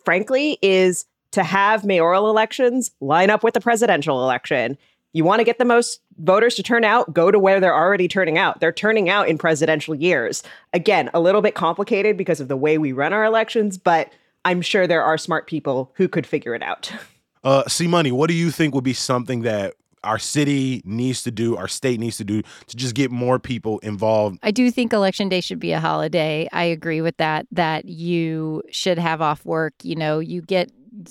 frankly, 0.04 0.58
is 0.60 1.04
to 1.32 1.42
have 1.42 1.84
mayoral 1.84 2.30
elections 2.30 2.90
line 3.00 3.30
up 3.30 3.42
with 3.42 3.54
the 3.54 3.60
presidential 3.60 4.22
election. 4.22 4.78
You 5.12 5.24
want 5.24 5.40
to 5.40 5.44
get 5.44 5.58
the 5.58 5.64
most 5.64 6.00
voters 6.18 6.54
to 6.56 6.62
turn 6.62 6.84
out, 6.84 7.12
go 7.12 7.30
to 7.30 7.38
where 7.38 7.60
they're 7.60 7.74
already 7.74 8.08
turning 8.08 8.38
out. 8.38 8.60
They're 8.60 8.72
turning 8.72 9.08
out 9.08 9.28
in 9.28 9.38
presidential 9.38 9.94
years. 9.94 10.42
Again, 10.72 11.10
a 11.14 11.20
little 11.20 11.42
bit 11.42 11.54
complicated 11.54 12.16
because 12.16 12.40
of 12.40 12.48
the 12.48 12.56
way 12.56 12.78
we 12.78 12.92
run 12.92 13.12
our 13.12 13.24
elections, 13.24 13.78
but 13.78 14.12
I'm 14.44 14.62
sure 14.62 14.86
there 14.86 15.02
are 15.02 15.18
smart 15.18 15.46
people 15.46 15.92
who 15.94 16.08
could 16.08 16.26
figure 16.26 16.54
it 16.54 16.62
out. 16.62 16.92
Uh, 17.44 17.62
C 17.68 17.86
Money, 17.86 18.10
what 18.10 18.26
do 18.26 18.34
you 18.34 18.50
think 18.50 18.74
would 18.74 18.82
be 18.82 18.92
something 18.92 19.42
that 19.42 19.74
our 20.04 20.18
city 20.18 20.82
needs 20.84 21.22
to 21.22 21.30
do, 21.30 21.56
our 21.56 21.68
state 21.68 22.00
needs 22.00 22.16
to 22.18 22.24
do 22.24 22.42
to 22.66 22.76
just 22.76 22.94
get 22.94 23.10
more 23.10 23.38
people 23.38 23.78
involved. 23.80 24.38
I 24.42 24.50
do 24.50 24.70
think 24.70 24.92
election 24.92 25.28
day 25.28 25.40
should 25.40 25.60
be 25.60 25.72
a 25.72 25.80
holiday. 25.80 26.48
I 26.52 26.64
agree 26.64 27.00
with 27.00 27.16
that, 27.18 27.46
that 27.52 27.86
you 27.86 28.62
should 28.70 28.98
have 28.98 29.20
off 29.20 29.44
work. 29.44 29.74
You 29.82 29.96
know, 29.96 30.18
you 30.18 30.42
get 30.42 30.70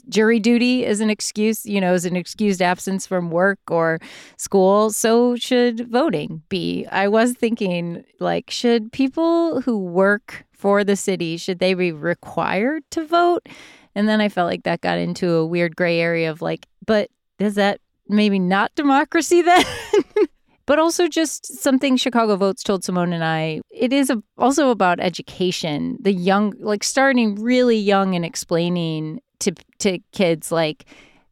jury 0.09 0.39
duty 0.39 0.85
is 0.85 1.01
an 1.01 1.09
excuse, 1.09 1.65
you 1.65 1.81
know, 1.81 1.93
is 1.93 2.05
an 2.05 2.15
excused 2.15 2.61
absence 2.61 3.07
from 3.07 3.29
work 3.29 3.59
or 3.69 3.99
school. 4.37 4.91
So 4.91 5.35
should 5.35 5.89
voting 5.89 6.43
be. 6.49 6.85
I 6.91 7.07
was 7.07 7.33
thinking, 7.33 8.03
like, 8.19 8.49
should 8.49 8.91
people 8.91 9.61
who 9.61 9.77
work 9.77 10.45
for 10.51 10.83
the 10.83 10.95
city, 10.95 11.37
should 11.37 11.59
they 11.59 11.73
be 11.73 11.91
required 11.91 12.83
to 12.91 13.05
vote? 13.05 13.47
And 13.95 14.07
then 14.07 14.21
I 14.21 14.29
felt 14.29 14.49
like 14.49 14.63
that 14.63 14.81
got 14.81 14.97
into 14.97 15.33
a 15.33 15.45
weird 15.45 15.75
gray 15.75 15.99
area 15.99 16.29
of 16.29 16.41
like, 16.41 16.67
but 16.85 17.09
does 17.39 17.55
that 17.55 17.79
maybe 18.07 18.39
not 18.39 18.73
democracy 18.75 19.41
then? 19.43 19.65
but 20.67 20.77
also 20.79 21.07
just 21.07 21.45
something 21.45 21.97
Chicago 21.97 22.35
Votes 22.35 22.61
told 22.61 22.83
Simone 22.83 23.13
and 23.13 23.23
I. 23.23 23.61
It 23.71 23.93
is 23.93 24.09
a, 24.09 24.21
also 24.37 24.69
about 24.69 24.99
education. 24.99 25.97
The 26.01 26.13
young, 26.13 26.53
like 26.59 26.83
starting 26.83 27.35
really 27.35 27.77
young 27.77 28.15
and 28.15 28.25
explaining 28.25 29.21
to 29.39 29.51
to 29.79 29.99
kids 30.11 30.51
like 30.51 30.85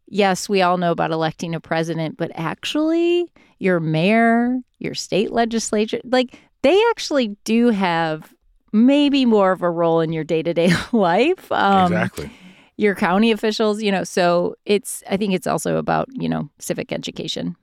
yes, 0.07 0.47
we 0.47 0.61
all 0.61 0.77
know 0.77 0.91
about 0.91 1.11
electing 1.11 1.55
a 1.55 1.59
president, 1.59 2.17
but 2.17 2.31
actually 2.35 3.31
your 3.59 3.79
mayor, 3.79 4.59
your 4.79 4.93
state 4.93 5.31
legislature, 5.31 5.99
like 6.03 6.39
they 6.61 6.79
actually 6.91 7.35
do 7.43 7.69
have 7.69 8.33
maybe 8.71 9.25
more 9.25 9.51
of 9.51 9.61
a 9.61 9.69
role 9.69 10.01
in 10.01 10.11
your 10.11 10.23
day-to-day 10.23 10.73
life. 10.91 11.51
Um, 11.51 11.93
exactly. 11.93 12.29
Your 12.77 12.93
county 12.93 13.31
officials, 13.31 13.81
you 13.81 13.91
know, 13.91 14.03
so 14.03 14.55
it's 14.65 15.01
I 15.09 15.15
think 15.15 15.33
it's 15.33 15.47
also 15.47 15.77
about, 15.77 16.09
you 16.11 16.27
know, 16.27 16.49
civic 16.59 16.91
education. 16.91 17.55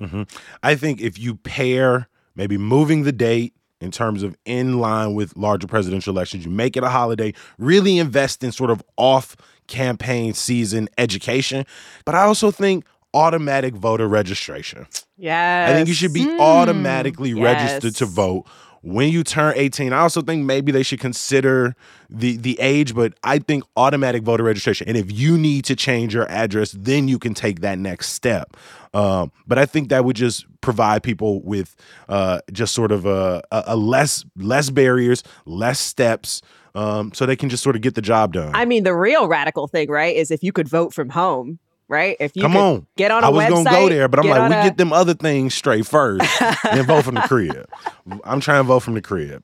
Mm-hmm. 0.00 0.22
I 0.62 0.74
think 0.74 1.00
if 1.00 1.18
you 1.18 1.36
pair 1.36 2.08
maybe 2.34 2.58
moving 2.58 3.02
the 3.02 3.12
date 3.12 3.54
in 3.80 3.90
terms 3.90 4.22
of 4.22 4.36
in 4.44 4.78
line 4.78 5.14
with 5.14 5.36
larger 5.36 5.66
presidential 5.66 6.12
elections. 6.12 6.44
You 6.44 6.50
make 6.50 6.76
it 6.76 6.82
a 6.82 6.88
holiday, 6.88 7.32
really 7.58 7.98
invest 7.98 8.42
in 8.42 8.52
sort 8.52 8.70
of 8.70 8.82
off 8.96 9.36
campaign 9.66 10.34
season 10.34 10.88
education. 10.98 11.64
But 12.04 12.14
I 12.14 12.22
also 12.22 12.50
think 12.50 12.84
automatic 13.14 13.74
voter 13.74 14.08
registration. 14.08 14.86
Yeah. 15.16 15.66
I 15.68 15.72
think 15.74 15.88
you 15.88 15.94
should 15.94 16.12
be 16.12 16.24
mm, 16.24 16.40
automatically 16.40 17.30
yes. 17.30 17.38
registered 17.38 17.96
to 17.96 18.06
vote 18.06 18.46
when 18.82 19.10
you 19.10 19.24
turn 19.24 19.52
18 19.56 19.92
i 19.92 19.98
also 19.98 20.22
think 20.22 20.44
maybe 20.44 20.72
they 20.72 20.82
should 20.82 21.00
consider 21.00 21.74
the 22.08 22.36
the 22.36 22.58
age 22.60 22.94
but 22.94 23.14
i 23.24 23.38
think 23.38 23.64
automatic 23.76 24.22
voter 24.22 24.44
registration 24.44 24.88
and 24.88 24.96
if 24.96 25.10
you 25.10 25.36
need 25.36 25.64
to 25.64 25.74
change 25.74 26.14
your 26.14 26.28
address 26.30 26.72
then 26.72 27.08
you 27.08 27.18
can 27.18 27.34
take 27.34 27.60
that 27.60 27.78
next 27.78 28.10
step 28.10 28.56
um, 28.94 29.32
but 29.46 29.58
I 29.58 29.66
think 29.66 29.90
that 29.90 30.04
would 30.04 30.16
just 30.16 30.46
provide 30.60 31.02
people 31.02 31.42
with 31.42 31.76
uh, 32.08 32.40
just 32.52 32.74
sort 32.74 32.92
of 32.92 33.06
a, 33.06 33.42
a, 33.50 33.76
less 33.76 34.24
less 34.36 34.70
barriers, 34.70 35.22
less 35.44 35.78
steps, 35.78 36.42
um, 36.74 37.12
so 37.12 37.26
they 37.26 37.36
can 37.36 37.48
just 37.48 37.62
sort 37.62 37.76
of 37.76 37.82
get 37.82 37.94
the 37.94 38.02
job 38.02 38.32
done. 38.32 38.54
I 38.54 38.64
mean, 38.64 38.84
the 38.84 38.94
real 38.94 39.28
radical 39.28 39.68
thing, 39.68 39.90
right, 39.90 40.14
is 40.14 40.30
if 40.30 40.42
you 40.42 40.52
could 40.52 40.68
vote 40.68 40.92
from 40.94 41.10
home. 41.10 41.58
Right? 41.88 42.16
If 42.20 42.32
you 42.36 42.42
come 42.42 42.56
on, 42.56 42.86
get 42.96 43.10
on. 43.10 43.24
I 43.24 43.30
was 43.30 43.46
website, 43.46 43.64
gonna 43.64 43.70
go 43.70 43.88
there, 43.88 44.08
but 44.08 44.20
I'm 44.20 44.28
like, 44.28 44.50
we 44.50 44.56
a... 44.56 44.62
get 44.64 44.76
them 44.76 44.92
other 44.92 45.14
things 45.14 45.54
straight 45.54 45.86
first, 45.86 46.22
and 46.70 46.86
vote 46.86 47.04
from 47.04 47.14
the 47.14 47.22
crib. 47.22 47.66
I'm 48.24 48.40
trying 48.40 48.60
to 48.60 48.64
vote 48.64 48.80
from 48.80 48.94
the 48.94 49.00
crib. 49.00 49.42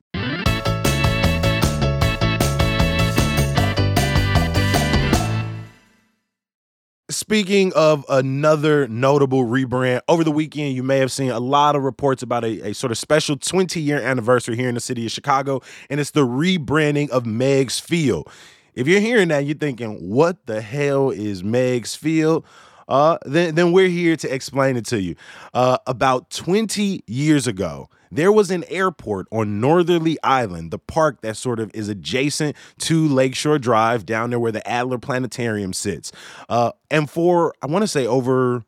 Speaking 7.10 7.72
of 7.74 8.04
another 8.08 8.88
notable 8.88 9.44
rebrand, 9.44 10.00
over 10.08 10.24
the 10.24 10.32
weekend, 10.32 10.74
you 10.74 10.82
may 10.82 10.98
have 10.98 11.12
seen 11.12 11.30
a 11.30 11.38
lot 11.38 11.76
of 11.76 11.82
reports 11.82 12.22
about 12.22 12.44
a, 12.44 12.68
a 12.68 12.74
sort 12.74 12.90
of 12.90 12.98
special 12.98 13.36
20 13.36 13.80
year 13.80 14.00
anniversary 14.00 14.56
here 14.56 14.68
in 14.68 14.74
the 14.74 14.80
city 14.80 15.06
of 15.06 15.12
Chicago, 15.12 15.62
and 15.88 16.00
it's 16.00 16.10
the 16.10 16.26
rebranding 16.26 17.08
of 17.10 17.24
Meigs 17.24 17.80
Field. 17.80 18.28
If 18.74 18.88
you're 18.88 19.00
hearing 19.00 19.28
that, 19.28 19.44
you're 19.44 19.56
thinking, 19.56 20.10
what 20.10 20.46
the 20.46 20.60
hell 20.60 21.10
is 21.10 21.44
Meigs 21.44 21.94
Field? 21.94 22.44
Uh, 22.88 23.18
then, 23.24 23.54
then 23.54 23.72
we're 23.72 23.88
here 23.88 24.16
to 24.16 24.32
explain 24.32 24.76
it 24.76 24.84
to 24.86 25.00
you. 25.00 25.14
Uh, 25.54 25.78
about 25.86 26.30
20 26.30 27.02
years 27.06 27.46
ago, 27.46 27.88
there 28.10 28.30
was 28.30 28.50
an 28.50 28.64
airport 28.68 29.26
on 29.32 29.60
Northerly 29.60 30.18
Island, 30.22 30.70
the 30.70 30.78
park 30.78 31.20
that 31.22 31.36
sort 31.36 31.60
of 31.60 31.70
is 31.74 31.88
adjacent 31.88 32.56
to 32.80 33.08
Lakeshore 33.08 33.58
Drive, 33.58 34.06
down 34.06 34.30
there 34.30 34.38
where 34.38 34.52
the 34.52 34.66
Adler 34.68 34.98
Planetarium 34.98 35.72
sits. 35.72 36.12
Uh, 36.48 36.72
and 36.90 37.08
for, 37.10 37.54
I 37.62 37.66
want 37.66 37.82
to 37.82 37.88
say, 37.88 38.06
over 38.06 38.64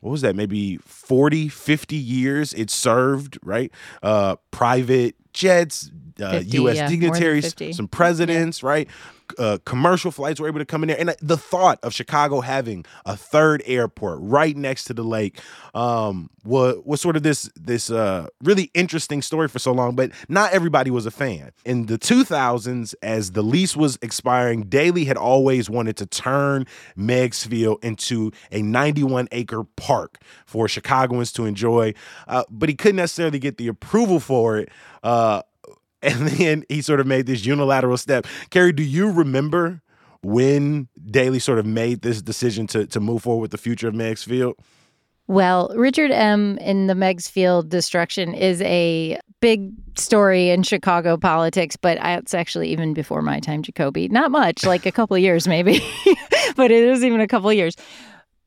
what 0.00 0.10
was 0.10 0.20
that 0.20 0.36
maybe 0.36 0.76
40 0.76 1.48
50 1.48 1.96
years 1.96 2.52
it 2.52 2.70
served 2.70 3.38
right 3.42 3.72
uh 4.04 4.36
private 4.52 5.16
jets 5.32 5.90
uh, 6.20 6.32
50, 6.32 6.56
U.S. 6.58 6.76
Yeah, 6.76 6.88
dignitaries, 6.88 7.54
some 7.76 7.88
presidents, 7.88 8.62
yeah. 8.62 8.68
right? 8.68 8.88
Uh, 9.38 9.58
commercial 9.64 10.12
flights 10.12 10.38
were 10.38 10.46
able 10.46 10.60
to 10.60 10.64
come 10.64 10.84
in 10.84 10.88
there, 10.88 10.98
and 10.98 11.10
uh, 11.10 11.14
the 11.20 11.36
thought 11.36 11.80
of 11.82 11.92
Chicago 11.92 12.40
having 12.40 12.84
a 13.04 13.16
third 13.16 13.60
airport 13.66 14.20
right 14.22 14.56
next 14.56 14.84
to 14.84 14.94
the 14.94 15.02
lake 15.02 15.40
um, 15.74 16.30
was 16.44 16.76
was 16.84 17.00
sort 17.00 17.16
of 17.16 17.24
this 17.24 17.50
this 17.56 17.90
uh, 17.90 18.28
really 18.42 18.70
interesting 18.72 19.22
story 19.22 19.48
for 19.48 19.58
so 19.58 19.72
long. 19.72 19.96
But 19.96 20.12
not 20.28 20.52
everybody 20.52 20.92
was 20.92 21.06
a 21.06 21.10
fan. 21.10 21.50
In 21.64 21.86
the 21.86 21.98
2000s, 21.98 22.94
as 23.02 23.32
the 23.32 23.42
lease 23.42 23.76
was 23.76 23.98
expiring, 24.00 24.62
Daley 24.62 25.04
had 25.04 25.16
always 25.16 25.68
wanted 25.68 25.96
to 25.96 26.06
turn 26.06 26.64
Meigs 26.94 27.44
Field 27.44 27.80
into 27.82 28.30
a 28.52 28.62
91 28.62 29.26
acre 29.32 29.64
park 29.64 30.18
for 30.46 30.68
Chicagoans 30.68 31.32
to 31.32 31.46
enjoy, 31.46 31.94
uh, 32.28 32.44
but 32.48 32.68
he 32.68 32.76
couldn't 32.76 32.96
necessarily 32.96 33.40
get 33.40 33.58
the 33.58 33.66
approval 33.66 34.20
for 34.20 34.56
it. 34.56 34.70
Uh, 35.02 35.42
and 36.02 36.28
then 36.28 36.64
he 36.68 36.82
sort 36.82 37.00
of 37.00 37.06
made 37.06 37.26
this 37.26 37.44
unilateral 37.44 37.96
step. 37.96 38.26
Carrie, 38.50 38.72
do 38.72 38.82
you 38.82 39.10
remember 39.10 39.80
when 40.22 40.88
Daley 41.10 41.38
sort 41.38 41.58
of 41.58 41.66
made 41.66 42.02
this 42.02 42.20
decision 42.20 42.66
to 42.68 42.86
to 42.86 43.00
move 43.00 43.22
forward 43.22 43.42
with 43.42 43.50
the 43.50 43.58
future 43.58 43.88
of 43.88 43.94
Meigs 43.94 44.24
Field? 44.24 44.56
Well, 45.28 45.72
Richard 45.74 46.12
M. 46.12 46.56
in 46.58 46.86
the 46.86 46.94
Meigs 46.94 47.28
Field 47.28 47.68
destruction 47.68 48.32
is 48.32 48.62
a 48.62 49.18
big 49.40 49.72
story 49.98 50.50
in 50.50 50.62
Chicago 50.62 51.16
politics, 51.16 51.74
but 51.74 51.98
it's 52.00 52.32
actually 52.32 52.68
even 52.68 52.94
before 52.94 53.22
my 53.22 53.40
time, 53.40 53.62
Jacoby. 53.62 54.08
Not 54.08 54.30
much, 54.30 54.64
like 54.64 54.86
a 54.86 54.92
couple 54.92 55.18
years 55.18 55.48
maybe, 55.48 55.80
but 56.56 56.70
it 56.70 56.84
is 56.84 57.02
even 57.04 57.20
a 57.20 57.26
couple 57.26 57.52
years. 57.52 57.74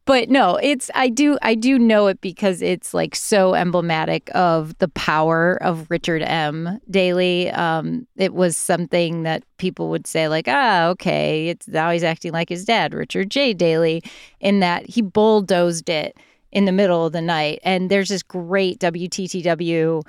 But 0.10 0.28
no, 0.28 0.56
it's 0.56 0.90
I 0.96 1.08
do 1.08 1.38
I 1.44 1.54
do 1.54 1.78
know 1.78 2.08
it 2.08 2.20
because 2.20 2.64
it's 2.64 2.96
like 2.96 3.16
so 3.16 3.54
emblematic 3.54 4.32
of 4.34 4.76
the 4.80 4.88
power 4.88 5.62
of 5.62 5.86
Richard 5.92 6.24
M. 6.24 6.80
Daley. 6.90 7.52
Um, 7.52 8.08
it 8.16 8.34
was 8.34 8.58
something 8.58 9.22
that 9.22 9.44
people 9.60 9.92
would 9.92 10.08
say 10.08 10.28
like, 10.28 10.48
ah, 10.48 10.88
okay, 10.88 11.50
it's 11.50 11.68
now 11.68 11.92
he's 11.92 12.04
acting 12.04 12.32
like 12.32 12.50
his 12.50 12.66
dad, 12.66 12.96
Richard 12.96 13.30
J. 13.30 13.54
Daley, 13.54 14.02
in 14.40 14.62
that 14.62 14.90
he 14.90 15.04
bulldozed 15.04 15.92
it 15.92 16.18
in 16.52 16.66
the 16.66 16.72
middle 16.72 17.06
of 17.06 17.14
the 17.14 17.22
night. 17.22 17.60
And 17.64 17.92
there's 17.92 18.10
this 18.10 18.24
great 18.24 18.80
WTTW 18.80 20.02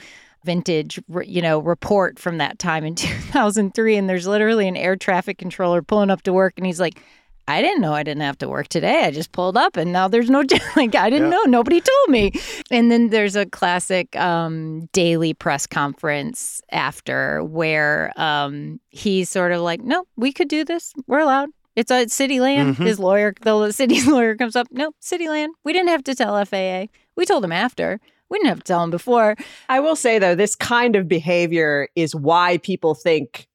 vintage 0.44 0.98
you 1.26 1.42
know 1.42 1.58
report 1.58 2.18
from 2.18 2.38
that 2.38 2.58
time 2.58 2.82
in 2.82 2.94
2003 2.96 3.96
and 3.96 4.08
there's 4.08 4.26
literally 4.26 4.66
an 4.66 4.74
air 4.74 4.96
traffic 4.96 5.36
controller 5.36 5.82
pulling 5.82 6.08
up 6.08 6.22
to 6.22 6.32
work 6.32 6.54
and 6.56 6.64
he's 6.64 6.80
like 6.80 7.02
I 7.50 7.62
didn't 7.62 7.80
know 7.80 7.92
I 7.92 8.04
didn't 8.04 8.22
have 8.22 8.38
to 8.38 8.48
work 8.48 8.68
today. 8.68 9.04
I 9.04 9.10
just 9.10 9.32
pulled 9.32 9.56
up 9.56 9.76
and 9.76 9.92
now 9.92 10.06
there's 10.06 10.30
no 10.30 10.44
like 10.76 10.94
I 10.94 11.10
didn't 11.10 11.30
yeah. 11.30 11.38
know. 11.38 11.42
Nobody 11.44 11.80
told 11.80 12.08
me. 12.08 12.32
And 12.70 12.92
then 12.92 13.10
there's 13.10 13.34
a 13.34 13.44
classic 13.44 14.14
um, 14.14 14.88
Daley 14.92 15.34
press 15.34 15.66
conference 15.66 16.62
after 16.70 17.42
where 17.42 18.12
um, 18.16 18.78
he's 18.90 19.28
sort 19.28 19.50
of 19.50 19.62
like, 19.62 19.82
"No, 19.82 20.04
we 20.16 20.32
could 20.32 20.48
do 20.48 20.64
this. 20.64 20.92
We're 21.08 21.18
allowed. 21.18 21.48
It's 21.74 21.90
a 21.90 22.08
city 22.08 22.38
land." 22.38 22.74
Mm-hmm. 22.74 22.84
His 22.84 23.00
lawyer, 23.00 23.34
the 23.40 23.72
city's 23.72 24.06
lawyer, 24.14 24.36
comes 24.36 24.54
up. 24.54 24.68
No, 24.70 24.92
city 25.00 25.28
land. 25.28 25.52
We 25.64 25.72
didn't 25.72 25.88
have 25.88 26.04
to 26.04 26.14
tell 26.14 26.42
FAA. 26.44 26.86
We 27.16 27.26
told 27.26 27.44
him 27.44 27.52
after. 27.52 28.00
We 28.28 28.38
didn't 28.38 28.50
have 28.50 28.58
to 28.58 28.64
tell 28.64 28.84
him 28.84 28.90
before. 28.90 29.34
I 29.68 29.80
will 29.80 29.96
say 29.96 30.20
though, 30.20 30.36
this 30.36 30.54
kind 30.54 30.94
of 30.94 31.08
behavior 31.08 31.88
is 31.96 32.14
why 32.14 32.58
people 32.58 32.94
think 32.94 33.48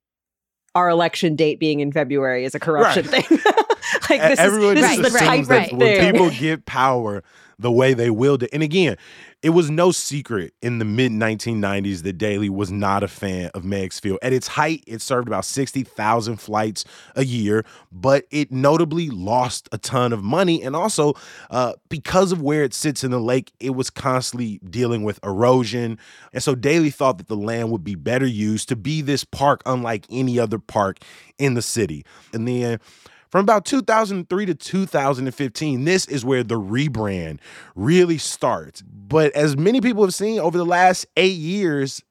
our 0.76 0.90
election 0.90 1.38
date 1.38 1.60
being 1.60 1.80
in 1.80 1.94
February 1.94 2.44
is 2.44 2.54
a 2.54 2.60
corruption 2.60 3.08
right. 3.08 3.26
thing. 3.26 3.40
like 4.10 4.22
this 4.22 4.40
Everyone 4.40 4.78
is, 4.78 4.84
this 4.84 5.00
is 5.00 5.14
the 5.14 5.20
type 5.20 5.48
right. 5.48 5.74
when 5.74 6.14
people 6.14 6.30
get 6.30 6.66
power 6.66 7.24
the 7.58 7.72
way 7.72 7.94
they 7.94 8.10
willed 8.10 8.44
it. 8.44 8.50
And 8.52 8.62
again, 8.64 8.98
it 9.42 9.50
was 9.50 9.70
no 9.70 9.92
secret 9.92 10.54
in 10.62 10.80
the 10.80 10.86
mid 10.86 11.12
1990s 11.12 12.02
that 12.02 12.14
Daley 12.14 12.50
was 12.50 12.72
not 12.72 13.04
a 13.04 13.08
fan 13.08 13.52
of 13.54 13.64
Meigs 13.64 14.00
Field. 14.00 14.18
At 14.22 14.34
its 14.34 14.48
height, 14.48 14.84
it 14.88 15.02
served 15.02 15.28
about 15.28 15.46
60,000 15.46 16.38
flights 16.38 16.84
a 17.16 17.24
year, 17.24 17.64
but 17.92 18.26
it 18.32 18.52
notably 18.52 19.10
lost 19.10 19.70
a 19.72 19.78
ton 19.78 20.14
of 20.14 20.24
money. 20.24 20.64
And 20.64 20.76
also, 20.76 21.14
uh, 21.52 21.74
because 21.90 22.32
of 22.32 22.42
where 22.42 22.64
it 22.64 22.74
sits 22.74 23.04
in 23.04 23.12
the 23.12 23.20
lake, 23.20 23.52
it 23.60 23.76
was 23.76 23.90
constantly 23.90 24.60
dealing 24.68 25.04
with 25.04 25.20
erosion. 25.24 26.00
And 26.34 26.42
so 26.42 26.56
Daley 26.56 26.90
thought 26.90 27.20
that 27.20 27.28
the 27.28 27.38
land 27.38 27.72
would 27.72 27.84
be 27.84 27.96
better 27.96 28.26
used 28.26 28.68
to 28.70 28.76
be 28.76 29.02
this 29.02 29.24
park, 29.24 29.62
unlike 29.66 30.06
any 30.10 30.40
other 30.40 30.58
park 30.58 30.98
in 31.38 31.54
the 31.54 31.62
city. 31.62 32.04
And 32.34 32.48
then 32.48 32.80
from 33.36 33.44
about 33.44 33.66
2003 33.66 34.46
to 34.46 34.56
2015, 34.56 35.84
this 35.84 36.06
is 36.06 36.24
where 36.24 36.42
the 36.42 36.58
rebrand 36.58 37.40
really 37.76 38.18
starts. 38.18 38.82
But 38.82 39.34
as 39.34 39.58
many 39.58 39.82
people 39.82 40.04
have 40.04 40.14
seen 40.14 40.40
over 40.40 40.58
the 40.58 40.64
last 40.64 41.06
eight 41.18 41.36
years, 41.36 42.02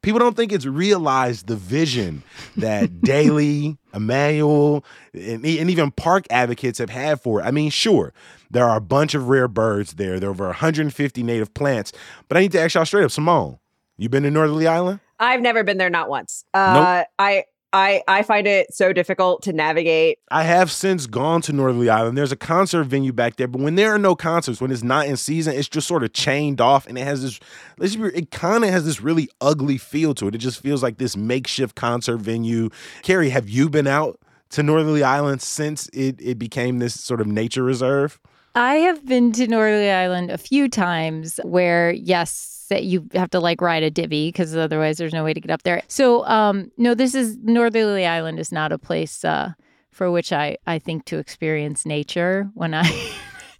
people 0.00 0.18
don't 0.18 0.34
think 0.34 0.52
it's 0.52 0.64
realized 0.64 1.48
the 1.48 1.56
vision 1.56 2.22
that 2.56 2.98
Daley, 3.02 3.76
Emanuel, 3.92 4.82
and, 5.12 5.44
and, 5.44 5.68
even 5.68 5.90
park 5.90 6.24
advocates 6.30 6.78
have 6.78 6.88
had 6.88 7.20
for 7.20 7.42
it. 7.42 7.44
I 7.44 7.50
mean, 7.50 7.68
sure, 7.68 8.14
there 8.50 8.66
are 8.66 8.78
a 8.78 8.80
bunch 8.80 9.12
of 9.12 9.28
rare 9.28 9.48
birds 9.48 9.96
there. 9.96 10.18
There 10.18 10.30
are 10.30 10.32
over 10.32 10.46
150 10.46 11.22
native 11.22 11.52
plants. 11.52 11.92
But 12.26 12.38
I 12.38 12.40
need 12.40 12.52
to 12.52 12.60
ask 12.62 12.74
y'all 12.74 12.86
straight 12.86 13.04
up, 13.04 13.10
Simone, 13.10 13.58
you 13.98 14.08
been 14.08 14.22
to 14.22 14.30
Northerly 14.30 14.66
Island? 14.66 15.00
I've 15.18 15.42
never 15.42 15.62
been 15.62 15.76
there, 15.76 15.90
not 15.90 16.08
once. 16.08 16.46
Uh, 16.54 17.02
nope. 17.02 17.06
I 17.18 17.44
I 17.72 18.02
I 18.08 18.22
find 18.22 18.46
it 18.46 18.74
so 18.74 18.92
difficult 18.92 19.42
to 19.42 19.52
navigate. 19.52 20.18
I 20.30 20.42
have 20.42 20.70
since 20.70 21.06
gone 21.06 21.40
to 21.42 21.52
Northerly 21.52 21.88
Island. 21.88 22.18
There's 22.18 22.32
a 22.32 22.36
concert 22.36 22.84
venue 22.84 23.12
back 23.12 23.36
there, 23.36 23.48
but 23.48 23.60
when 23.60 23.76
there 23.76 23.94
are 23.94 23.98
no 23.98 24.14
concerts, 24.14 24.60
when 24.60 24.70
it's 24.70 24.82
not 24.82 25.06
in 25.06 25.16
season, 25.16 25.54
it's 25.54 25.68
just 25.68 25.86
sort 25.86 26.02
of 26.02 26.12
chained 26.12 26.60
off, 26.60 26.86
and 26.86 26.98
it 26.98 27.04
has 27.04 27.22
this. 27.22 27.40
It 27.96 28.30
kind 28.30 28.64
of 28.64 28.70
has 28.70 28.84
this 28.84 29.00
really 29.00 29.28
ugly 29.40 29.78
feel 29.78 30.14
to 30.14 30.28
it. 30.28 30.34
It 30.34 30.38
just 30.38 30.60
feels 30.60 30.82
like 30.82 30.98
this 30.98 31.16
makeshift 31.16 31.76
concert 31.76 32.18
venue. 32.18 32.70
Carrie, 33.02 33.30
have 33.30 33.48
you 33.48 33.70
been 33.70 33.86
out 33.86 34.18
to 34.50 34.62
Northerly 34.62 35.02
Island 35.02 35.40
since 35.42 35.88
it 35.88 36.20
it 36.20 36.38
became 36.38 36.78
this 36.78 37.00
sort 37.00 37.20
of 37.20 37.26
nature 37.26 37.62
reserve? 37.62 38.18
I 38.54 38.74
have 38.76 39.06
been 39.06 39.30
to 39.32 39.46
Northerly 39.46 39.90
Island 39.90 40.30
a 40.32 40.38
few 40.38 40.68
times 40.68 41.38
where, 41.44 41.92
yes, 41.92 42.59
that 42.70 42.84
you 42.84 43.06
have 43.12 43.30
to 43.30 43.40
like 43.40 43.60
ride 43.60 43.82
a 43.82 43.90
divvy 43.90 44.28
because 44.28 44.56
otherwise 44.56 44.96
there's 44.96 45.12
no 45.12 45.22
way 45.22 45.34
to 45.34 45.40
get 45.40 45.50
up 45.50 45.62
there. 45.62 45.82
So, 45.86 46.24
um, 46.26 46.72
no, 46.76 46.94
this 46.94 47.14
is 47.14 47.36
Northerly 47.42 48.06
Island 48.06 48.40
is 48.40 48.50
not 48.50 48.72
a 48.72 48.78
place 48.78 49.24
uh, 49.24 49.52
for 49.90 50.10
which 50.10 50.32
I, 50.32 50.56
I 50.66 50.78
think 50.78 51.04
to 51.06 51.18
experience 51.18 51.84
nature 51.84 52.50
when 52.54 52.74
I. 52.74 52.90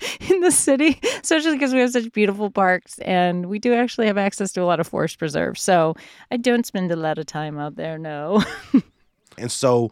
in 0.31 0.40
the 0.40 0.51
city, 0.51 0.99
especially 1.03 1.53
because 1.53 1.75
we 1.75 1.81
have 1.81 1.90
such 1.90 2.11
beautiful 2.12 2.51
parks 2.51 2.99
and 3.01 3.46
we 3.46 3.59
do 3.59 3.75
actually 3.75 4.07
have 4.07 4.16
access 4.16 4.53
to 4.53 4.62
a 4.62 4.64
lot 4.64 4.81
of 4.81 4.87
forest 4.87 5.18
preserves. 5.18 5.61
So 5.61 5.94
I 6.31 6.38
don't 6.38 6.64
spend 6.64 6.90
a 6.90 6.96
lot 6.96 7.18
of 7.18 7.27
time 7.27 7.59
out 7.59 7.77
there, 7.77 7.99
no. 7.99 8.42
and 9.38 9.53
so, 9.53 9.90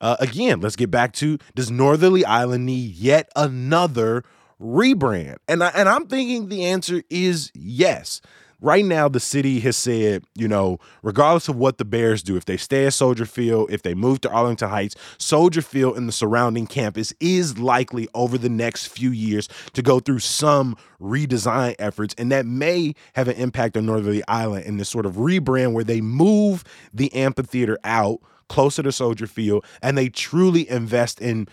uh, 0.00 0.16
again, 0.18 0.60
let's 0.60 0.76
get 0.76 0.90
back 0.90 1.12
to 1.14 1.38
does 1.54 1.70
Northerly 1.70 2.24
Island 2.24 2.66
need 2.66 2.94
yet 2.94 3.30
another 3.36 4.24
rebrand? 4.60 5.36
And 5.46 5.62
I, 5.62 5.68
and 5.74 5.88
I'm 5.88 6.06
thinking 6.06 6.48
the 6.48 6.64
answer 6.64 7.02
is 7.10 7.50
yes. 7.54 8.20
Right 8.62 8.84
now, 8.84 9.08
the 9.08 9.20
city 9.20 9.60
has 9.60 9.76
said, 9.76 10.22
you 10.34 10.46
know, 10.46 10.78
regardless 11.02 11.48
of 11.48 11.56
what 11.56 11.78
the 11.78 11.84
Bears 11.84 12.22
do, 12.22 12.36
if 12.36 12.44
they 12.44 12.58
stay 12.58 12.86
at 12.86 12.92
Soldier 12.92 13.24
Field, 13.24 13.70
if 13.70 13.82
they 13.82 13.94
move 13.94 14.20
to 14.22 14.30
Arlington 14.30 14.68
Heights, 14.68 14.96
Soldier 15.16 15.62
Field 15.62 15.96
and 15.96 16.06
the 16.06 16.12
surrounding 16.12 16.66
campus 16.66 17.14
is 17.20 17.58
likely 17.58 18.08
over 18.14 18.36
the 18.36 18.50
next 18.50 18.88
few 18.88 19.10
years 19.10 19.48
to 19.72 19.82
go 19.82 19.98
through 19.98 20.18
some 20.18 20.76
redesign 21.00 21.74
efforts. 21.78 22.14
And 22.18 22.30
that 22.32 22.44
may 22.44 22.94
have 23.14 23.28
an 23.28 23.36
impact 23.36 23.78
on 23.78 23.86
Northerly 23.86 24.22
Island 24.28 24.66
in 24.66 24.76
this 24.76 24.90
sort 24.90 25.06
of 25.06 25.14
rebrand 25.14 25.72
where 25.72 25.84
they 25.84 26.02
move 26.02 26.62
the 26.92 27.12
amphitheater 27.14 27.78
out 27.82 28.20
closer 28.50 28.82
to 28.82 28.92
Soldier 28.92 29.28
Field 29.28 29.64
and 29.80 29.96
they 29.96 30.08
truly 30.08 30.68
invest 30.68 31.20
in 31.22 31.46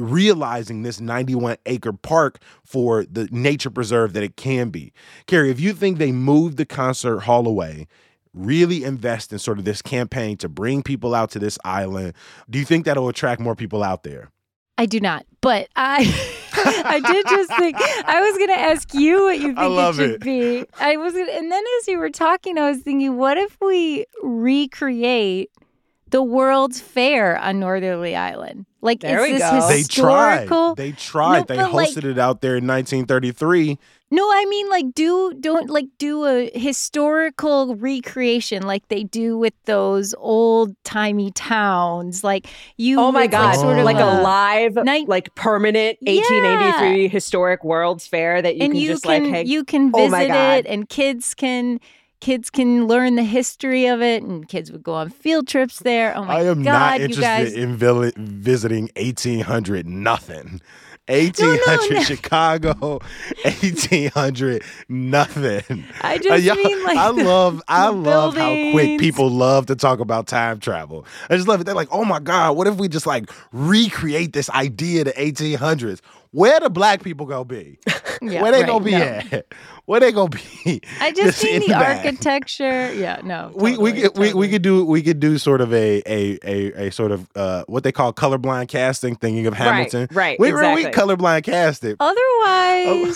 realizing 0.00 0.82
this 0.82 1.00
91 1.00 1.56
acre 1.66 1.92
park 1.92 2.40
for 2.64 3.04
the 3.04 3.28
nature 3.30 3.70
preserve 3.70 4.12
that 4.14 4.22
it 4.22 4.36
can 4.36 4.70
be. 4.70 4.92
Carrie, 5.26 5.50
if 5.50 5.60
you 5.60 5.72
think 5.72 5.98
they 5.98 6.12
moved 6.12 6.56
the 6.56 6.66
concert 6.66 7.20
hall 7.20 7.46
away, 7.46 7.86
really 8.32 8.84
invest 8.84 9.32
in 9.32 9.38
sort 9.38 9.58
of 9.58 9.64
this 9.64 9.82
campaign 9.82 10.36
to 10.38 10.48
bring 10.48 10.82
people 10.82 11.14
out 11.14 11.30
to 11.30 11.38
this 11.38 11.58
island, 11.64 12.14
do 12.48 12.58
you 12.58 12.64
think 12.64 12.84
that'll 12.84 13.08
attract 13.08 13.40
more 13.40 13.54
people 13.54 13.82
out 13.82 14.02
there? 14.02 14.30
I 14.78 14.86
do 14.86 14.98
not, 14.98 15.26
but 15.42 15.68
I 15.76 15.98
I 16.84 17.00
did 17.00 17.26
just 17.26 17.54
think 17.58 17.76
I 17.78 18.20
was 18.20 18.38
going 18.38 18.48
to 18.48 18.58
ask 18.58 18.94
you 18.94 19.24
what 19.24 19.38
you 19.38 19.54
think 19.54 19.58
it 19.58 19.94
should 19.94 20.10
it. 20.10 20.20
be. 20.22 20.64
I 20.80 20.96
was 20.96 21.12
gonna, 21.12 21.30
and 21.32 21.52
then 21.52 21.62
as 21.80 21.88
you 21.88 21.98
were 21.98 22.08
talking 22.08 22.56
I 22.56 22.70
was 22.70 22.80
thinking 22.80 23.16
what 23.18 23.36
if 23.36 23.58
we 23.60 24.06
recreate 24.22 25.50
the 26.10 26.22
World's 26.22 26.80
Fair 26.80 27.38
on 27.38 27.60
Northerly 27.60 28.16
Island. 28.16 28.66
Like, 28.82 29.00
there 29.00 29.22
we 29.22 29.38
go. 29.38 29.68
They 29.68 29.82
tried. 29.82 30.48
They 30.76 30.92
tried. 30.92 31.48
No, 31.48 31.56
they 31.56 31.62
hosted 31.62 31.72
like, 31.72 32.04
it 32.04 32.18
out 32.18 32.40
there 32.40 32.56
in 32.56 32.66
1933. 32.66 33.78
No, 34.12 34.24
I 34.24 34.44
mean 34.46 34.68
like 34.68 34.92
do 34.92 35.32
don't 35.38 35.70
like 35.70 35.86
do 35.98 36.24
a 36.24 36.50
historical 36.58 37.76
recreation 37.76 38.64
like 38.64 38.88
they 38.88 39.04
do 39.04 39.38
with 39.38 39.54
those 39.66 40.16
old 40.18 40.74
timey 40.82 41.30
towns. 41.30 42.24
Like 42.24 42.48
you. 42.76 42.98
Oh 42.98 43.12
my 43.12 43.28
god! 43.28 43.50
Like, 43.50 43.58
sort 43.60 43.78
of 43.78 43.84
like 43.84 43.98
a, 43.98 44.20
a 44.20 44.22
live, 44.22 44.74
night, 44.74 45.08
like 45.08 45.32
permanent 45.36 45.98
1883 46.00 47.02
yeah. 47.02 47.08
historic 47.08 47.62
World's 47.62 48.04
Fair 48.04 48.42
that 48.42 48.56
you 48.56 48.64
and 48.64 48.72
can 48.72 48.80
you 48.80 48.88
just 48.88 49.04
can, 49.04 49.24
like. 49.24 49.32
Hey, 49.32 49.44
you 49.44 49.62
can 49.62 49.92
oh 49.94 49.98
visit 49.98 50.30
oh 50.32 50.52
it, 50.54 50.66
and 50.66 50.88
kids 50.88 51.32
can 51.32 51.78
kids 52.20 52.50
can 52.50 52.86
learn 52.86 53.16
the 53.16 53.24
history 53.24 53.86
of 53.86 54.02
it 54.02 54.22
and 54.22 54.48
kids 54.48 54.70
would 54.70 54.82
go 54.82 54.94
on 54.94 55.10
field 55.10 55.48
trips 55.48 55.80
there. 55.80 56.16
Oh 56.16 56.24
my 56.24 56.26
god! 56.26 56.36
I 56.36 56.44
am 56.44 56.62
God, 56.62 56.72
not 56.72 57.00
interested 57.00 57.22
guys. 57.22 57.52
in 57.54 57.76
visiting 58.16 58.90
1800 58.96 59.86
nothing. 59.86 60.60
1800 61.08 61.66
no, 61.66 61.76
no, 61.76 61.88
no. 61.88 62.02
Chicago, 62.04 63.00
1800 63.42 64.62
nothing. 64.88 65.84
I 66.02 66.18
just 66.18 66.48
uh, 66.48 66.54
mean 66.54 66.84
like 66.84 66.96
I 66.96 67.08
love 67.08 67.62
I 67.68 67.88
love 67.88 68.36
how 68.36 68.54
quick 68.72 69.00
people 69.00 69.28
love 69.28 69.66
to 69.66 69.76
talk 69.76 69.98
about 69.98 70.28
time 70.28 70.60
travel. 70.60 71.04
I 71.28 71.36
just 71.36 71.48
love 71.48 71.60
it. 71.60 71.64
They're 71.64 71.74
like, 71.74 71.88
"Oh 71.90 72.04
my 72.04 72.20
god, 72.20 72.56
what 72.56 72.66
if 72.66 72.76
we 72.76 72.88
just 72.88 73.06
like 73.06 73.30
recreate 73.52 74.32
this 74.32 74.48
idea 74.50 75.04
to 75.04 75.12
1800s? 75.12 76.00
Where 76.32 76.60
the 76.60 76.70
black 76.70 77.02
people 77.02 77.26
gonna 77.26 77.44
be? 77.44 77.78
yeah, 78.22 78.42
Where 78.42 78.52
they 78.52 78.60
right, 78.60 78.66
gonna 78.66 78.84
be 78.84 78.92
no. 78.92 78.98
at? 78.98 79.46
Where 79.86 79.98
they 79.98 80.12
gonna 80.12 80.30
be? 80.30 80.80
I 81.00 81.10
just 81.10 81.42
mean 81.42 81.60
the, 81.60 81.66
the 81.68 81.74
architecture. 81.74 82.94
Yeah, 82.94 83.20
no. 83.24 83.50
Totally, 83.52 83.72
we 83.72 83.78
we 83.78 83.92
could 83.92 84.14
totally. 84.14 84.28
we, 84.28 84.34
we 84.34 84.48
could 84.48 84.62
do 84.62 84.84
we 84.84 85.02
could 85.02 85.18
do 85.18 85.38
sort 85.38 85.60
of 85.60 85.74
a 85.74 86.02
a 86.06 86.38
a, 86.44 86.86
a 86.86 86.92
sort 86.92 87.10
of 87.10 87.28
uh, 87.34 87.64
what 87.66 87.82
they 87.82 87.90
call 87.90 88.12
colorblind 88.12 88.68
casting, 88.68 89.16
thinking 89.16 89.48
of 89.48 89.54
Hamilton. 89.54 90.02
Right, 90.12 90.38
right. 90.38 90.40
We 90.40 90.50
exactly. 90.50 90.84
we 90.84 90.90
colorblind 90.92 91.42
cast 91.42 91.82
it. 91.82 91.96
Otherwise, 91.98 92.18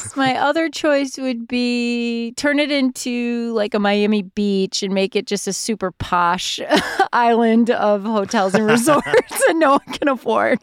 oh. 0.07 0.13
my 0.17 0.37
other 0.37 0.69
choice 0.69 1.17
would 1.17 1.47
be 1.47 2.33
turn 2.37 2.59
it 2.59 2.73
into 2.73 3.53
like 3.53 3.75
a 3.75 3.79
Miami 3.79 4.23
Beach 4.23 4.83
and 4.83 4.93
make 4.93 5.15
it 5.15 5.29
just 5.29 5.47
a 5.47 5.53
super 5.53 5.93
posh 5.93 6.59
island 7.13 7.71
of 7.71 8.03
hotels 8.03 8.57
and 8.57 8.67
resorts 8.67 9.05
that 9.47 9.55
no 9.57 9.73
one 9.73 9.87
can 9.93 10.09
afford. 10.09 10.59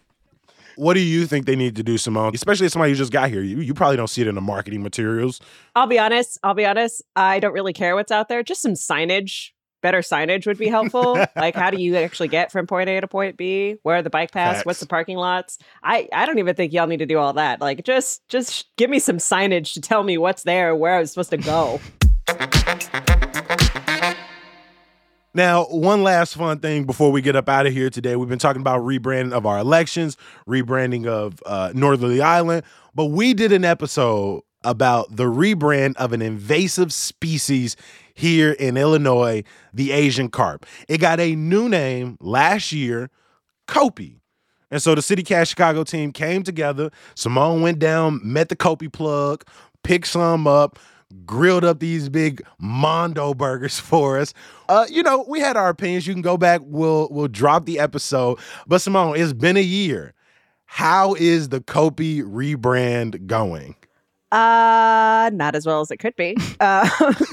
What 0.75 0.93
do 0.93 0.99
you 0.99 1.25
think 1.25 1.45
they 1.45 1.55
need 1.55 1.75
to 1.75 1.83
do, 1.83 1.97
Simone? 1.97 2.33
Especially 2.33 2.65
as 2.65 2.73
somebody 2.73 2.91
who 2.91 2.97
just 2.97 3.11
got 3.11 3.29
here. 3.29 3.41
You, 3.41 3.59
you 3.59 3.73
probably 3.73 3.97
don't 3.97 4.07
see 4.07 4.21
it 4.21 4.27
in 4.27 4.35
the 4.35 4.41
marketing 4.41 4.83
materials. 4.83 5.39
I'll 5.75 5.87
be 5.87 5.99
honest. 5.99 6.39
I'll 6.43 6.53
be 6.53 6.65
honest. 6.65 7.03
I 7.15 7.39
don't 7.39 7.53
really 7.53 7.73
care 7.73 7.95
what's 7.95 8.11
out 8.11 8.29
there. 8.29 8.43
Just 8.43 8.61
some 8.61 8.73
signage. 8.73 9.49
Better 9.81 9.99
signage 9.99 10.45
would 10.45 10.59
be 10.59 10.67
helpful. 10.67 11.13
like, 11.35 11.55
how 11.55 11.71
do 11.71 11.81
you 11.81 11.95
actually 11.97 12.27
get 12.27 12.51
from 12.51 12.67
point 12.67 12.87
A 12.89 13.01
to 13.01 13.07
point 13.07 13.35
B? 13.35 13.77
Where 13.81 13.97
are 13.97 14.01
the 14.03 14.11
bike 14.11 14.31
paths? 14.31 14.57
Facts. 14.57 14.65
What's 14.65 14.79
the 14.79 14.85
parking 14.85 15.17
lots? 15.17 15.57
I 15.83 16.07
I 16.13 16.27
don't 16.27 16.37
even 16.37 16.55
think 16.55 16.71
y'all 16.71 16.85
need 16.85 16.99
to 16.99 17.07
do 17.07 17.17
all 17.17 17.33
that. 17.33 17.59
Like, 17.59 17.83
just 17.83 18.27
just 18.29 18.67
give 18.77 18.91
me 18.91 18.99
some 18.99 19.17
signage 19.17 19.73
to 19.73 19.81
tell 19.81 20.03
me 20.03 20.19
what's 20.19 20.43
there, 20.43 20.75
where 20.75 20.93
I 20.93 20.99
was 20.99 21.11
supposed 21.11 21.31
to 21.31 21.37
go. 21.37 21.79
Now, 25.33 25.63
one 25.65 26.03
last 26.03 26.35
fun 26.35 26.59
thing 26.59 26.83
before 26.83 27.09
we 27.09 27.21
get 27.21 27.37
up 27.37 27.47
out 27.47 27.65
of 27.65 27.71
here 27.71 27.89
today. 27.89 28.17
We've 28.17 28.27
been 28.27 28.37
talking 28.37 28.59
about 28.59 28.81
rebranding 28.81 29.31
of 29.31 29.45
our 29.45 29.59
elections, 29.59 30.17
rebranding 30.45 31.07
of 31.07 31.41
uh, 31.45 31.71
Northerly 31.73 32.21
Island, 32.21 32.63
but 32.93 33.05
we 33.05 33.33
did 33.33 33.53
an 33.53 33.63
episode 33.63 34.43
about 34.65 35.15
the 35.15 35.23
rebrand 35.23 35.95
of 35.95 36.11
an 36.11 36.21
invasive 36.21 36.91
species 36.91 37.77
here 38.13 38.51
in 38.51 38.75
Illinois, 38.75 39.43
the 39.73 39.93
Asian 39.93 40.27
carp. 40.29 40.65
It 40.89 40.97
got 40.97 41.21
a 41.21 41.33
new 41.33 41.69
name 41.69 42.17
last 42.19 42.73
year, 42.73 43.09
Copi. 43.69 44.19
And 44.69 44.81
so 44.81 44.95
the 44.95 45.01
City 45.01 45.23
Cast 45.23 45.51
Chicago 45.51 45.85
team 45.85 46.11
came 46.11 46.43
together. 46.43 46.91
Simone 47.15 47.61
went 47.61 47.79
down, 47.79 48.19
met 48.21 48.49
the 48.49 48.55
Copi 48.57 48.91
plug, 48.91 49.45
picked 49.81 50.07
some 50.07 50.45
up, 50.45 50.77
grilled 51.25 51.63
up 51.63 51.79
these 51.79 52.09
big 52.09 52.41
Mondo 52.59 53.33
burgers 53.33 53.79
for 53.79 54.19
us. 54.19 54.33
Uh, 54.69 54.85
you 54.89 55.03
know, 55.03 55.25
we 55.27 55.39
had 55.39 55.57
our 55.57 55.69
opinions. 55.69 56.07
You 56.07 56.13
can 56.13 56.21
go 56.21 56.37
back. 56.37 56.61
We'll 56.63 57.07
we'll 57.11 57.27
drop 57.27 57.65
the 57.65 57.79
episode. 57.79 58.39
But 58.67 58.79
Simone, 58.81 59.17
it's 59.17 59.33
been 59.33 59.57
a 59.57 59.61
year. 59.61 60.13
How 60.65 61.15
is 61.15 61.49
the 61.49 61.59
Copi 61.59 62.23
rebrand 62.23 63.27
going? 63.27 63.75
Uh, 64.31 65.29
not 65.33 65.55
as 65.55 65.65
well 65.65 65.81
as 65.81 65.91
it 65.91 65.97
could 65.97 66.15
be. 66.15 66.37
Uh, 66.61 66.87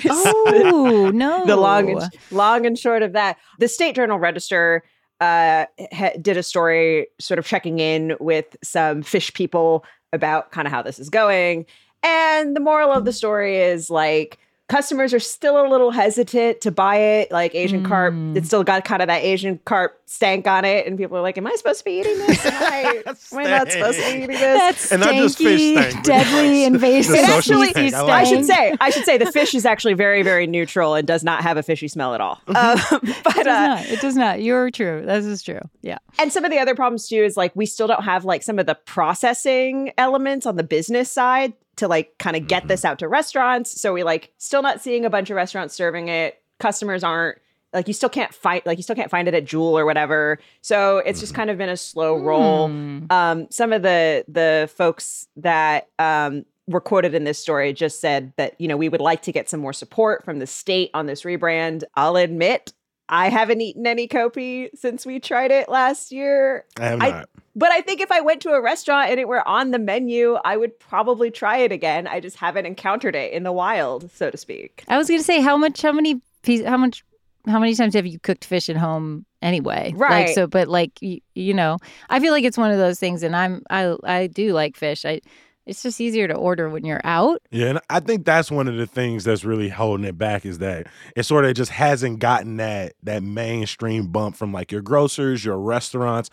Oh 0.06 1.10
no! 1.14 1.44
the 1.46 1.56
long 1.56 1.90
and, 1.90 2.10
long 2.30 2.64
and 2.64 2.78
short 2.78 3.02
of 3.02 3.12
that, 3.12 3.36
the 3.58 3.68
State 3.68 3.94
Journal 3.94 4.18
Register 4.18 4.82
uh, 5.20 5.66
ha- 5.92 6.16
did 6.20 6.36
a 6.38 6.42
story 6.42 7.06
sort 7.20 7.38
of 7.38 7.46
checking 7.46 7.78
in 7.78 8.16
with 8.20 8.56
some 8.62 9.02
fish 9.02 9.32
people 9.34 9.84
about 10.14 10.50
kind 10.50 10.66
of 10.66 10.72
how 10.72 10.80
this 10.82 10.98
is 10.98 11.10
going. 11.10 11.66
And 12.02 12.54
the 12.54 12.60
moral 12.60 12.92
of 12.92 13.04
the 13.04 13.12
story 13.12 13.56
is 13.56 13.90
like 13.90 14.38
customers 14.68 15.12
are 15.14 15.18
still 15.20 15.64
a 15.64 15.66
little 15.68 15.90
hesitant 15.90 16.60
to 16.62 16.70
buy 16.70 16.96
it. 16.96 17.32
Like 17.32 17.54
Asian 17.54 17.84
carp, 17.84 18.14
Mm. 18.14 18.36
it's 18.36 18.46
still 18.48 18.64
got 18.64 18.84
kind 18.84 19.02
of 19.02 19.08
that 19.08 19.22
Asian 19.22 19.58
carp 19.64 19.97
stank 20.10 20.46
on 20.46 20.64
it. 20.64 20.86
And 20.86 20.96
people 20.96 21.16
are 21.18 21.20
like, 21.20 21.36
Am 21.38 21.46
I 21.46 21.54
supposed 21.56 21.80
to 21.80 21.84
be 21.84 22.00
eating 22.00 22.18
this? 22.18 22.44
Am 22.46 22.52
I, 22.62 23.02
am 23.06 23.38
I 23.38 23.42
not 23.44 23.70
supposed 23.70 23.98
to 23.98 24.04
be 24.04 24.10
eating 24.10 24.28
this? 24.28 24.40
That's 24.40 24.92
And 24.92 25.00
not 25.00 25.14
just 25.14 25.38
fish 25.38 25.60
stanky, 25.60 25.90
stank, 25.90 26.04
deadly, 26.04 26.64
invasive. 26.64 27.16
social 27.26 27.62
actually- 27.62 27.88
stank. 27.90 27.94
I 27.94 28.20
I 28.20 28.24
should 28.24 28.44
say, 28.46 28.74
I 28.80 28.90
should 28.90 29.04
say, 29.04 29.18
the 29.18 29.30
fish 29.30 29.54
is 29.54 29.64
actually 29.66 29.94
very, 29.94 30.22
very 30.22 30.46
neutral 30.46 30.94
and 30.94 31.06
does 31.06 31.22
not 31.24 31.42
have 31.42 31.56
a 31.56 31.62
fishy 31.62 31.88
smell 31.88 32.14
at 32.14 32.20
all. 32.20 32.40
Um, 32.48 32.78
It 33.02 33.16
but 33.24 33.34
does 33.34 33.46
uh, 33.46 33.66
not. 33.68 33.86
It 33.86 34.00
does 34.00 34.16
not. 34.16 34.42
You're 34.42 34.70
true. 34.70 35.04
This 35.04 35.24
is 35.26 35.42
true. 35.42 35.60
Yeah. 35.82 35.98
and 36.18 36.32
some 36.32 36.44
of 36.44 36.50
the 36.50 36.58
other 36.58 36.74
problems 36.74 37.08
too 37.08 37.22
is 37.22 37.36
like 37.36 37.54
we 37.54 37.66
still 37.66 37.86
don't 37.86 38.04
have 38.04 38.24
like 38.24 38.42
some 38.42 38.58
of 38.58 38.66
the 38.66 38.74
processing 39.18 39.92
elements 39.98 40.46
on 40.46 40.56
the 40.56 40.62
business 40.62 41.10
side 41.10 41.52
to 41.76 41.88
like 41.88 42.16
kind 42.18 42.36
of 42.36 42.46
get 42.48 42.66
this 42.68 42.84
out 42.84 42.98
to 43.00 43.08
restaurants. 43.08 43.80
So 43.80 43.92
we 43.92 44.02
like 44.02 44.32
still 44.38 44.62
not 44.62 44.80
seeing 44.80 45.04
a 45.04 45.10
bunch 45.10 45.30
of 45.30 45.36
restaurants 45.36 45.74
serving 45.74 46.08
it. 46.08 46.40
Customers 46.58 47.04
aren't 47.04 47.38
like 47.72 47.88
you 47.88 47.94
still 47.94 48.08
can't 48.08 48.32
find 48.32 48.62
like 48.64 48.78
you 48.78 48.82
still 48.82 48.96
can't 48.96 49.10
find 49.10 49.28
it 49.28 49.34
at 49.34 49.44
Jewel 49.44 49.78
or 49.78 49.84
whatever. 49.84 50.38
So 50.62 50.98
it's 50.98 51.20
just 51.20 51.34
kind 51.34 51.50
of 51.50 51.58
been 51.58 51.68
a 51.68 51.76
slow 51.76 52.16
roll. 52.16 52.68
Hmm. 52.68 53.04
Um, 53.10 53.46
some 53.50 53.72
of 53.72 53.82
the 53.82 54.24
the 54.28 54.70
folks 54.74 55.26
that 55.36 55.88
um, 55.98 56.44
were 56.66 56.80
quoted 56.80 57.14
in 57.14 57.24
this 57.24 57.38
story 57.38 57.72
just 57.72 58.00
said 58.00 58.32
that 58.36 58.58
you 58.60 58.68
know 58.68 58.76
we 58.76 58.88
would 58.88 59.00
like 59.00 59.22
to 59.22 59.32
get 59.32 59.48
some 59.48 59.60
more 59.60 59.72
support 59.72 60.24
from 60.24 60.38
the 60.38 60.46
state 60.46 60.90
on 60.94 61.06
this 61.06 61.22
rebrand. 61.22 61.84
I'll 61.94 62.16
admit 62.16 62.72
I 63.08 63.28
haven't 63.30 63.60
eaten 63.60 63.86
any 63.86 64.06
Copi 64.06 64.68
since 64.74 65.06
we 65.06 65.18
tried 65.18 65.50
it 65.50 65.68
last 65.68 66.12
year. 66.12 66.64
I 66.78 66.84
have 66.86 67.02
I- 67.02 67.10
not. 67.10 67.28
But 67.56 67.72
I 67.72 67.80
think 67.80 68.00
if 68.00 68.12
I 68.12 68.20
went 68.20 68.40
to 68.42 68.50
a 68.50 68.62
restaurant 68.62 69.10
and 69.10 69.18
it 69.18 69.26
were 69.26 69.46
on 69.48 69.72
the 69.72 69.80
menu, 69.80 70.34
I 70.44 70.56
would 70.56 70.78
probably 70.78 71.28
try 71.32 71.56
it 71.56 71.72
again. 71.72 72.06
I 72.06 72.20
just 72.20 72.36
haven't 72.36 72.66
encountered 72.66 73.16
it 73.16 73.32
in 73.32 73.42
the 73.42 73.50
wild, 73.50 74.12
so 74.12 74.30
to 74.30 74.36
speak. 74.36 74.84
I 74.86 74.96
was 74.96 75.08
going 75.08 75.18
to 75.18 75.24
say 75.24 75.40
how 75.40 75.56
much, 75.56 75.82
how 75.82 75.90
many 75.90 76.20
pieces, 76.42 76.68
how 76.68 76.76
much, 76.76 77.04
how 77.46 77.58
many 77.58 77.74
times 77.74 77.94
have 77.94 78.06
you 78.06 78.18
cooked 78.18 78.44
fish 78.44 78.68
at 78.68 78.76
home 78.76 79.24
anyway? 79.42 79.92
Like 79.96 80.00
Right. 80.10 80.34
so, 80.34 80.46
but 80.46 80.68
like 80.68 81.00
you, 81.00 81.20
you 81.34 81.54
know, 81.54 81.78
I 82.10 82.20
feel 82.20 82.32
like 82.32 82.44
it's 82.44 82.58
one 82.58 82.70
of 82.70 82.78
those 82.78 82.98
things, 82.98 83.22
and 83.22 83.34
I'm 83.36 83.62
I 83.70 83.94
I 84.04 84.26
do 84.26 84.52
like 84.52 84.76
fish. 84.76 85.04
I 85.04 85.20
it's 85.66 85.82
just 85.82 86.00
easier 86.00 86.26
to 86.26 86.32
order 86.34 86.70
when 86.70 86.86
you're 86.86 87.02
out. 87.04 87.42
Yeah, 87.50 87.66
and 87.66 87.80
I 87.90 88.00
think 88.00 88.24
that's 88.24 88.50
one 88.50 88.68
of 88.68 88.76
the 88.76 88.86
things 88.86 89.24
that's 89.24 89.44
really 89.44 89.68
holding 89.68 90.06
it 90.06 90.16
back 90.16 90.46
is 90.46 90.60
that 90.60 90.86
it 91.14 91.24
sort 91.24 91.44
of 91.44 91.52
just 91.54 91.70
hasn't 91.70 92.20
gotten 92.20 92.56
that 92.56 92.94
that 93.02 93.22
mainstream 93.22 94.06
bump 94.06 94.34
from 94.34 94.50
like 94.50 94.72
your 94.72 94.80
grocers, 94.80 95.44
your 95.44 95.58
restaurants. 95.58 96.30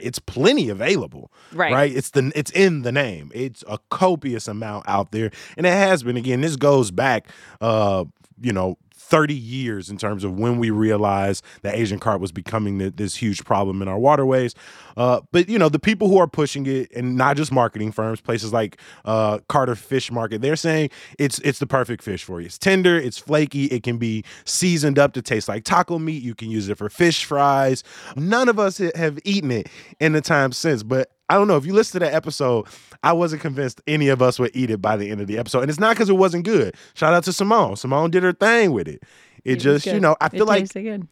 It's 0.00 0.18
plenty 0.18 0.70
available, 0.70 1.30
Right. 1.52 1.70
right? 1.72 1.94
It's 1.94 2.10
the 2.10 2.32
it's 2.34 2.50
in 2.52 2.80
the 2.80 2.90
name. 2.92 3.30
It's 3.34 3.62
a 3.68 3.78
copious 3.90 4.48
amount 4.48 4.88
out 4.88 5.12
there, 5.12 5.30
and 5.58 5.66
it 5.66 5.72
has 5.74 6.02
been. 6.02 6.16
Again, 6.16 6.40
this 6.40 6.56
goes 6.56 6.90
back, 6.90 7.28
uh, 7.60 8.04
you 8.40 8.52
know. 8.54 8.78
30 9.08 9.34
years 9.34 9.88
in 9.88 9.96
terms 9.96 10.22
of 10.22 10.38
when 10.38 10.58
we 10.58 10.70
realized 10.70 11.44
that 11.62 11.74
Asian 11.74 11.98
carp 11.98 12.20
was 12.20 12.30
becoming 12.30 12.78
th- 12.78 12.96
this 12.96 13.16
huge 13.16 13.44
problem 13.44 13.80
in 13.80 13.88
our 13.88 13.98
waterways. 13.98 14.54
Uh, 14.96 15.20
but, 15.32 15.48
you 15.48 15.58
know, 15.58 15.68
the 15.68 15.78
people 15.78 16.08
who 16.08 16.18
are 16.18 16.26
pushing 16.26 16.66
it, 16.66 16.90
and 16.94 17.16
not 17.16 17.36
just 17.36 17.50
marketing 17.50 17.90
firms, 17.92 18.20
places 18.20 18.52
like 18.52 18.78
uh, 19.04 19.38
Carter 19.48 19.74
Fish 19.74 20.10
Market, 20.10 20.42
they're 20.42 20.56
saying 20.56 20.90
it's 21.18 21.38
it's 21.40 21.58
the 21.58 21.66
perfect 21.66 22.02
fish 22.02 22.22
for 22.24 22.40
you. 22.40 22.46
It's 22.46 22.58
tender, 22.58 22.98
it's 22.98 23.18
flaky, 23.18 23.66
it 23.66 23.82
can 23.82 23.98
be 23.98 24.24
seasoned 24.44 24.98
up 24.98 25.12
to 25.14 25.22
taste 25.22 25.48
like 25.48 25.64
taco 25.64 25.98
meat. 25.98 26.22
You 26.22 26.34
can 26.34 26.50
use 26.50 26.68
it 26.68 26.76
for 26.76 26.88
fish 26.90 27.24
fries. 27.24 27.84
None 28.16 28.48
of 28.48 28.58
us 28.58 28.78
have 28.78 29.18
eaten 29.24 29.50
it 29.50 29.68
in 30.00 30.12
the 30.12 30.20
time 30.20 30.52
since, 30.52 30.82
but 30.82 31.10
I 31.28 31.34
don't 31.34 31.48
know. 31.48 31.56
If 31.56 31.66
you 31.66 31.72
listen 31.74 32.00
to 32.00 32.06
that 32.06 32.14
episode, 32.14 32.66
I 33.02 33.12
wasn't 33.12 33.42
convinced 33.42 33.80
any 33.86 34.08
of 34.08 34.22
us 34.22 34.38
would 34.38 34.50
eat 34.54 34.70
it 34.70 34.80
by 34.80 34.96
the 34.96 35.10
end 35.10 35.20
of 35.20 35.26
the 35.26 35.38
episode. 35.38 35.60
And 35.60 35.70
it's 35.70 35.78
not 35.80 35.90
because 35.94 36.08
it 36.08 36.14
wasn't 36.14 36.44
good. 36.44 36.74
Shout 36.94 37.12
out 37.14 37.24
to 37.24 37.32
Simone. 37.32 37.76
Simone 37.76 38.10
did 38.10 38.22
her 38.22 38.32
thing 38.32 38.72
with 38.72 38.88
it. 38.88 39.02
It 39.44 39.54
was 39.56 39.62
just, 39.62 39.86
you 39.86 40.00
know, 40.00 40.16
I 40.20 40.26
It 40.26 40.32
feel 40.32 40.46
like 40.46 40.72
good. 40.72 41.06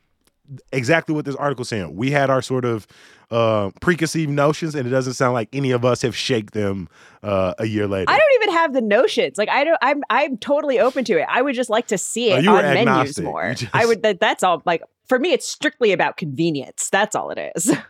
exactly 0.72 1.14
what 1.14 1.24
this 1.24 1.36
article 1.36 1.64
saying. 1.64 1.94
We 1.96 2.10
had 2.10 2.30
our 2.30 2.42
sort 2.42 2.64
of 2.64 2.86
uh, 3.30 3.70
preconceived 3.80 4.30
notions, 4.30 4.74
and 4.74 4.86
it 4.86 4.90
doesn't 4.90 5.14
sound 5.14 5.34
like 5.34 5.48
any 5.52 5.70
of 5.70 5.84
us 5.84 6.02
have 6.02 6.16
shaked 6.16 6.54
them 6.54 6.88
uh, 7.22 7.54
a 7.58 7.66
year 7.66 7.86
later. 7.86 8.10
I 8.10 8.16
don't 8.16 8.42
even 8.42 8.54
have 8.54 8.72
the 8.72 8.80
notions. 8.80 9.36
Like 9.38 9.48
I 9.48 9.64
don't. 9.64 9.78
I'm. 9.82 10.02
I'm 10.10 10.36
totally 10.38 10.78
open 10.78 11.04
to 11.04 11.18
it. 11.18 11.26
I 11.28 11.42
would 11.42 11.54
just 11.54 11.70
like 11.70 11.88
to 11.88 11.98
see 11.98 12.32
Oh, 12.32 12.36
it 12.36 12.46
on 12.46 12.62
menus 12.62 13.18
more. 13.20 13.54
Just- 13.54 13.74
I 13.74 13.84
would. 13.86 14.02
That, 14.02 14.20
that's 14.20 14.42
all. 14.42 14.62
Like 14.64 14.82
for 15.08 15.18
me, 15.18 15.32
it's 15.32 15.46
strictly 15.48 15.92
about 15.92 16.16
convenience. 16.16 16.88
That's 16.90 17.16
all 17.16 17.30
it 17.30 17.52
is. 17.56 17.72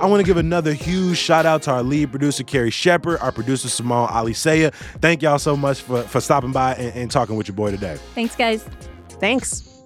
I 0.00 0.06
want 0.06 0.20
to 0.20 0.26
give 0.26 0.38
another 0.38 0.72
huge 0.72 1.18
shout 1.18 1.44
out 1.44 1.62
to 1.62 1.72
our 1.72 1.82
lead 1.82 2.10
producer, 2.10 2.42
Carrie 2.42 2.70
Shepherd, 2.70 3.18
our 3.20 3.32
producer, 3.32 3.68
Simone 3.68 4.08
Alicea. 4.08 4.72
Thank 5.00 5.20
y'all 5.20 5.38
so 5.38 5.56
much 5.56 5.82
for, 5.82 6.02
for 6.04 6.20
stopping 6.20 6.52
by 6.52 6.74
and, 6.74 6.96
and 6.96 7.10
talking 7.10 7.36
with 7.36 7.48
your 7.48 7.54
boy 7.54 7.70
today. 7.70 7.98
Thanks, 8.14 8.34
guys. 8.34 8.64
Thanks. 9.20 9.79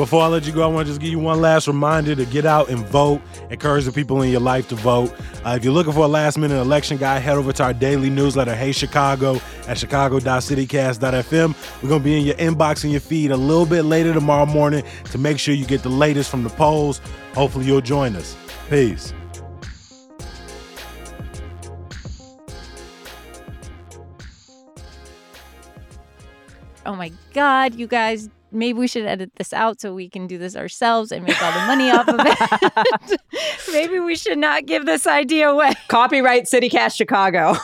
Before 0.00 0.22
I 0.22 0.28
let 0.28 0.46
you 0.46 0.52
go, 0.54 0.62
I 0.62 0.66
want 0.66 0.86
to 0.86 0.92
just 0.92 1.00
give 1.02 1.10
you 1.10 1.18
one 1.18 1.42
last 1.42 1.68
reminder 1.68 2.14
to 2.14 2.24
get 2.24 2.46
out 2.46 2.70
and 2.70 2.78
vote. 2.86 3.20
Encourage 3.50 3.84
the 3.84 3.92
people 3.92 4.22
in 4.22 4.30
your 4.30 4.40
life 4.40 4.66
to 4.68 4.74
vote. 4.74 5.12
Uh, 5.44 5.56
if 5.58 5.62
you're 5.62 5.74
looking 5.74 5.92
for 5.92 6.06
a 6.06 6.08
last 6.08 6.38
minute 6.38 6.58
election 6.58 6.96
guide, 6.96 7.20
head 7.20 7.36
over 7.36 7.52
to 7.52 7.62
our 7.62 7.74
daily 7.74 8.08
newsletter, 8.08 8.54
Hey 8.54 8.72
Chicago, 8.72 9.38
at 9.68 9.76
chicago.citycast.fm. 9.76 11.82
We're 11.82 11.88
going 11.90 12.00
to 12.00 12.04
be 12.04 12.18
in 12.18 12.24
your 12.24 12.34
inbox 12.36 12.82
and 12.82 12.92
your 12.92 13.02
feed 13.02 13.30
a 13.30 13.36
little 13.36 13.66
bit 13.66 13.82
later 13.82 14.14
tomorrow 14.14 14.46
morning 14.46 14.84
to 15.10 15.18
make 15.18 15.38
sure 15.38 15.52
you 15.52 15.66
get 15.66 15.82
the 15.82 15.90
latest 15.90 16.30
from 16.30 16.44
the 16.44 16.50
polls. 16.50 17.02
Hopefully, 17.34 17.66
you'll 17.66 17.82
join 17.82 18.16
us. 18.16 18.34
Peace. 18.70 19.12
Oh 26.86 26.94
my 26.94 27.12
God, 27.34 27.74
you 27.74 27.86
guys. 27.86 28.30
Maybe 28.52 28.78
we 28.78 28.88
should 28.88 29.06
edit 29.06 29.32
this 29.36 29.52
out 29.52 29.80
so 29.80 29.94
we 29.94 30.08
can 30.08 30.26
do 30.26 30.38
this 30.38 30.56
ourselves 30.56 31.12
and 31.12 31.24
make 31.24 31.40
all 31.42 31.52
the 31.52 31.66
money 31.66 31.90
off 31.90 32.08
of 32.08 32.20
it. 32.20 33.20
Maybe 33.72 33.98
we 34.00 34.16
should 34.16 34.38
not 34.38 34.66
give 34.66 34.86
this 34.86 35.06
idea 35.06 35.48
away. 35.50 35.72
Copyright 35.88 36.44
CityCast 36.44 36.96
Chicago. 36.96 37.54